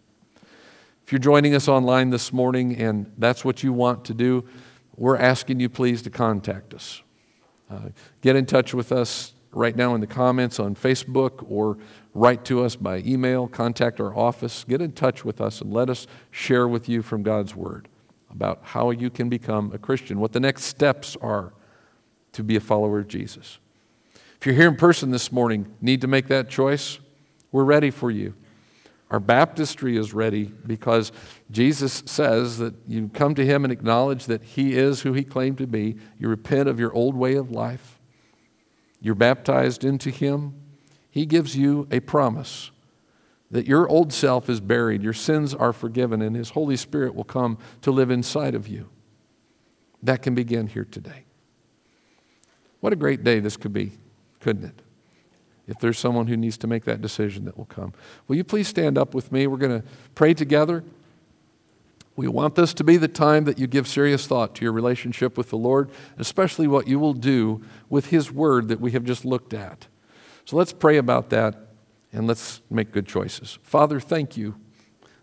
If 1.04 1.12
you're 1.12 1.18
joining 1.18 1.54
us 1.54 1.68
online 1.68 2.10
this 2.10 2.32
morning 2.32 2.76
and 2.76 3.12
that's 3.18 3.44
what 3.44 3.62
you 3.62 3.72
want 3.72 4.04
to 4.06 4.14
do, 4.14 4.44
we're 4.96 5.16
asking 5.16 5.60
you 5.60 5.68
please 5.68 6.02
to 6.02 6.10
contact 6.10 6.72
us. 6.74 7.02
Uh, 7.72 7.88
get 8.20 8.36
in 8.36 8.44
touch 8.44 8.74
with 8.74 8.92
us 8.92 9.32
right 9.50 9.76
now 9.76 9.94
in 9.94 10.00
the 10.02 10.06
comments 10.06 10.60
on 10.60 10.74
Facebook 10.74 11.44
or 11.48 11.78
write 12.12 12.44
to 12.44 12.62
us 12.62 12.76
by 12.76 12.98
email, 12.98 13.48
contact 13.48 13.98
our 13.98 14.14
office. 14.14 14.64
Get 14.64 14.82
in 14.82 14.92
touch 14.92 15.24
with 15.24 15.40
us 15.40 15.62
and 15.62 15.72
let 15.72 15.88
us 15.88 16.06
share 16.30 16.68
with 16.68 16.86
you 16.86 17.00
from 17.00 17.22
God's 17.22 17.56
Word 17.56 17.88
about 18.30 18.60
how 18.62 18.90
you 18.90 19.08
can 19.08 19.30
become 19.30 19.72
a 19.72 19.78
Christian, 19.78 20.20
what 20.20 20.32
the 20.32 20.40
next 20.40 20.64
steps 20.64 21.16
are 21.22 21.54
to 22.32 22.42
be 22.42 22.56
a 22.56 22.60
follower 22.60 22.98
of 22.98 23.08
Jesus. 23.08 23.58
If 24.38 24.46
you're 24.46 24.54
here 24.54 24.68
in 24.68 24.76
person 24.76 25.10
this 25.10 25.32
morning, 25.32 25.74
need 25.80 26.02
to 26.02 26.06
make 26.06 26.28
that 26.28 26.50
choice, 26.50 26.98
we're 27.52 27.64
ready 27.64 27.90
for 27.90 28.10
you. 28.10 28.34
Our 29.12 29.20
baptistry 29.20 29.98
is 29.98 30.14
ready 30.14 30.44
because 30.66 31.12
Jesus 31.50 32.02
says 32.06 32.56
that 32.56 32.74
you 32.88 33.10
come 33.12 33.34
to 33.34 33.44
Him 33.44 33.62
and 33.62 33.70
acknowledge 33.70 34.24
that 34.24 34.42
He 34.42 34.72
is 34.72 35.02
who 35.02 35.12
He 35.12 35.22
claimed 35.22 35.58
to 35.58 35.66
be. 35.66 35.96
You 36.18 36.28
repent 36.28 36.66
of 36.66 36.80
your 36.80 36.94
old 36.94 37.14
way 37.14 37.34
of 37.34 37.50
life. 37.50 38.00
You're 39.02 39.14
baptized 39.14 39.84
into 39.84 40.08
Him. 40.08 40.54
He 41.10 41.26
gives 41.26 41.54
you 41.54 41.86
a 41.90 42.00
promise 42.00 42.70
that 43.50 43.66
your 43.66 43.86
old 43.86 44.14
self 44.14 44.48
is 44.48 44.62
buried, 44.62 45.02
your 45.02 45.12
sins 45.12 45.52
are 45.52 45.74
forgiven, 45.74 46.22
and 46.22 46.34
His 46.34 46.48
Holy 46.48 46.76
Spirit 46.76 47.14
will 47.14 47.22
come 47.22 47.58
to 47.82 47.90
live 47.90 48.10
inside 48.10 48.54
of 48.54 48.66
you. 48.66 48.88
That 50.02 50.22
can 50.22 50.34
begin 50.34 50.68
here 50.68 50.86
today. 50.86 51.26
What 52.80 52.94
a 52.94 52.96
great 52.96 53.22
day 53.22 53.40
this 53.40 53.58
could 53.58 53.74
be, 53.74 53.92
couldn't 54.40 54.64
it? 54.64 54.82
If 55.68 55.78
there's 55.78 55.98
someone 55.98 56.26
who 56.26 56.36
needs 56.36 56.58
to 56.58 56.66
make 56.66 56.84
that 56.84 57.00
decision 57.00 57.44
that 57.44 57.56
will 57.56 57.66
come. 57.66 57.92
Will 58.26 58.36
you 58.36 58.44
please 58.44 58.68
stand 58.68 58.98
up 58.98 59.14
with 59.14 59.30
me? 59.30 59.46
We're 59.46 59.58
going 59.58 59.80
to 59.80 59.86
pray 60.14 60.34
together. 60.34 60.82
We 62.16 62.28
want 62.28 62.56
this 62.56 62.74
to 62.74 62.84
be 62.84 62.96
the 62.96 63.08
time 63.08 63.44
that 63.44 63.58
you 63.58 63.66
give 63.66 63.88
serious 63.88 64.26
thought 64.26 64.54
to 64.56 64.64
your 64.64 64.72
relationship 64.72 65.38
with 65.38 65.50
the 65.50 65.56
Lord, 65.56 65.90
especially 66.18 66.66
what 66.66 66.86
you 66.86 66.98
will 66.98 67.14
do 67.14 67.62
with 67.88 68.06
His 68.06 68.30
Word 68.30 68.68
that 68.68 68.80
we 68.80 68.90
have 68.92 69.04
just 69.04 69.24
looked 69.24 69.54
at. 69.54 69.86
So 70.44 70.56
let's 70.56 70.72
pray 70.72 70.98
about 70.98 71.30
that 71.30 71.68
and 72.12 72.26
let's 72.26 72.60
make 72.68 72.92
good 72.92 73.06
choices. 73.06 73.58
Father, 73.62 73.98
thank 74.00 74.36
you 74.36 74.56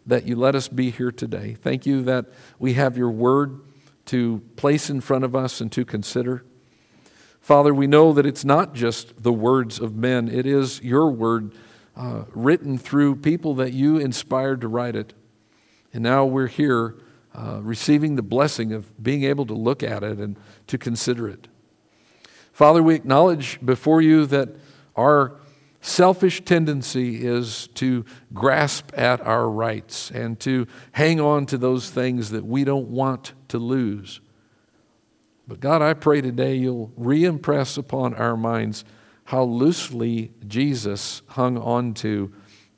that 0.07 0.25
you 0.25 0.35
let 0.35 0.55
us 0.55 0.67
be 0.67 0.89
here 0.89 1.11
today. 1.11 1.55
Thank 1.61 1.85
you 1.85 2.01
that 2.03 2.25
we 2.57 2.73
have 2.73 2.97
your 2.97 3.11
Word 3.11 3.59
to 4.05 4.41
place 4.55 4.89
in 4.89 5.01
front 5.01 5.23
of 5.23 5.35
us 5.35 5.61
and 5.61 5.71
to 5.73 5.85
consider. 5.85 6.43
Father, 7.49 7.73
we 7.73 7.87
know 7.87 8.13
that 8.13 8.27
it's 8.27 8.45
not 8.45 8.75
just 8.75 9.23
the 9.23 9.33
words 9.33 9.79
of 9.79 9.95
men, 9.95 10.27
it 10.27 10.45
is 10.45 10.83
your 10.83 11.09
word 11.09 11.51
uh, 11.97 12.25
written 12.35 12.77
through 12.77 13.15
people 13.15 13.55
that 13.55 13.73
you 13.73 13.97
inspired 13.97 14.61
to 14.61 14.67
write 14.67 14.95
it. 14.95 15.15
And 15.91 16.03
now 16.03 16.25
we're 16.25 16.45
here 16.45 16.97
uh, 17.33 17.59
receiving 17.63 18.17
the 18.17 18.21
blessing 18.21 18.71
of 18.71 19.01
being 19.01 19.23
able 19.23 19.47
to 19.47 19.55
look 19.55 19.81
at 19.81 20.03
it 20.03 20.19
and 20.19 20.37
to 20.67 20.77
consider 20.77 21.27
it. 21.27 21.47
Father, 22.51 22.83
we 22.83 22.93
acknowledge 22.93 23.59
before 23.65 23.99
you 23.99 24.27
that 24.27 24.49
our 24.95 25.37
selfish 25.81 26.45
tendency 26.45 27.25
is 27.25 27.65
to 27.73 28.05
grasp 28.31 28.91
at 28.95 29.21
our 29.21 29.49
rights 29.49 30.11
and 30.11 30.39
to 30.41 30.67
hang 30.91 31.19
on 31.19 31.47
to 31.47 31.57
those 31.57 31.89
things 31.89 32.29
that 32.29 32.45
we 32.45 32.63
don't 32.63 32.89
want 32.89 33.33
to 33.47 33.57
lose. 33.57 34.21
But 35.49 35.61
God, 35.61 35.81
I 35.81 35.95
pray 35.95 36.21
today 36.21 36.53
you'll 36.53 36.93
re 36.95 37.25
impress 37.25 37.75
upon 37.75 38.13
our 38.13 38.37
minds 38.37 38.85
how 39.25 39.41
loosely 39.41 40.31
Jesus 40.47 41.23
hung 41.29 41.57
on 41.57 41.95
to 41.95 42.31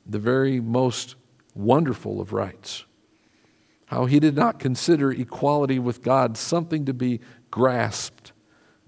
the 0.06 0.18
very 0.18 0.58
most 0.58 1.16
wonderful 1.54 2.18
of 2.18 2.32
rights. 2.32 2.86
How 3.84 4.06
he 4.06 4.18
did 4.18 4.34
not 4.34 4.58
consider 4.58 5.12
equality 5.12 5.78
with 5.78 6.02
God 6.02 6.38
something 6.38 6.86
to 6.86 6.94
be 6.94 7.20
grasped, 7.50 8.32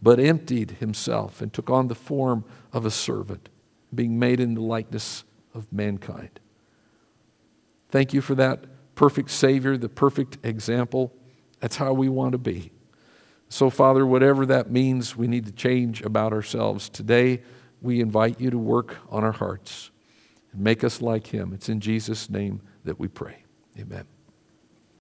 but 0.01 0.19
emptied 0.19 0.79
himself 0.81 1.43
and 1.43 1.53
took 1.53 1.69
on 1.69 1.89
the 1.89 1.95
form 1.95 2.47
of 2.73 2.87
a 2.87 2.91
servant, 2.91 3.51
being 3.95 4.19
made 4.19 4.41
in 4.41 4.55
the 4.55 4.63
likeness 4.63 5.25
of 5.53 5.71
mankind. 5.71 6.41
Thank 7.91 8.15
you 8.15 8.23
for 8.23 8.35
that 8.37 8.65
perfect 8.95 9.31
Savior, 9.31 9.77
the 9.77 9.91
perfect 9.91 10.39
example. 10.43 11.13
That's 11.61 11.77
how 11.77 11.93
we 11.93 12.09
want 12.09 12.33
to 12.33 12.39
be. 12.39 12.74
So, 13.55 13.71
Father, 13.71 14.05
whatever 14.05 14.45
that 14.47 14.73
means, 14.73 15.15
we 15.15 15.29
need 15.29 15.47
to 15.47 15.53
change 15.53 16.03
about 16.03 16.33
ourselves. 16.33 16.89
Today, 16.89 17.41
we 17.81 18.01
invite 18.01 18.41
you 18.41 18.51
to 18.51 18.59
work 18.59 18.97
on 19.11 19.23
our 19.23 19.31
hearts 19.31 19.93
and 20.53 20.61
make 20.61 20.83
us 20.83 21.01
like 21.01 21.29
Him. 21.29 21.53
It's 21.53 21.69
in 21.69 21.79
Jesus' 21.79 22.29
name 22.29 22.63
that 22.83 22.99
we 22.99 23.07
pray. 23.07 23.45
Amen. 23.79 24.14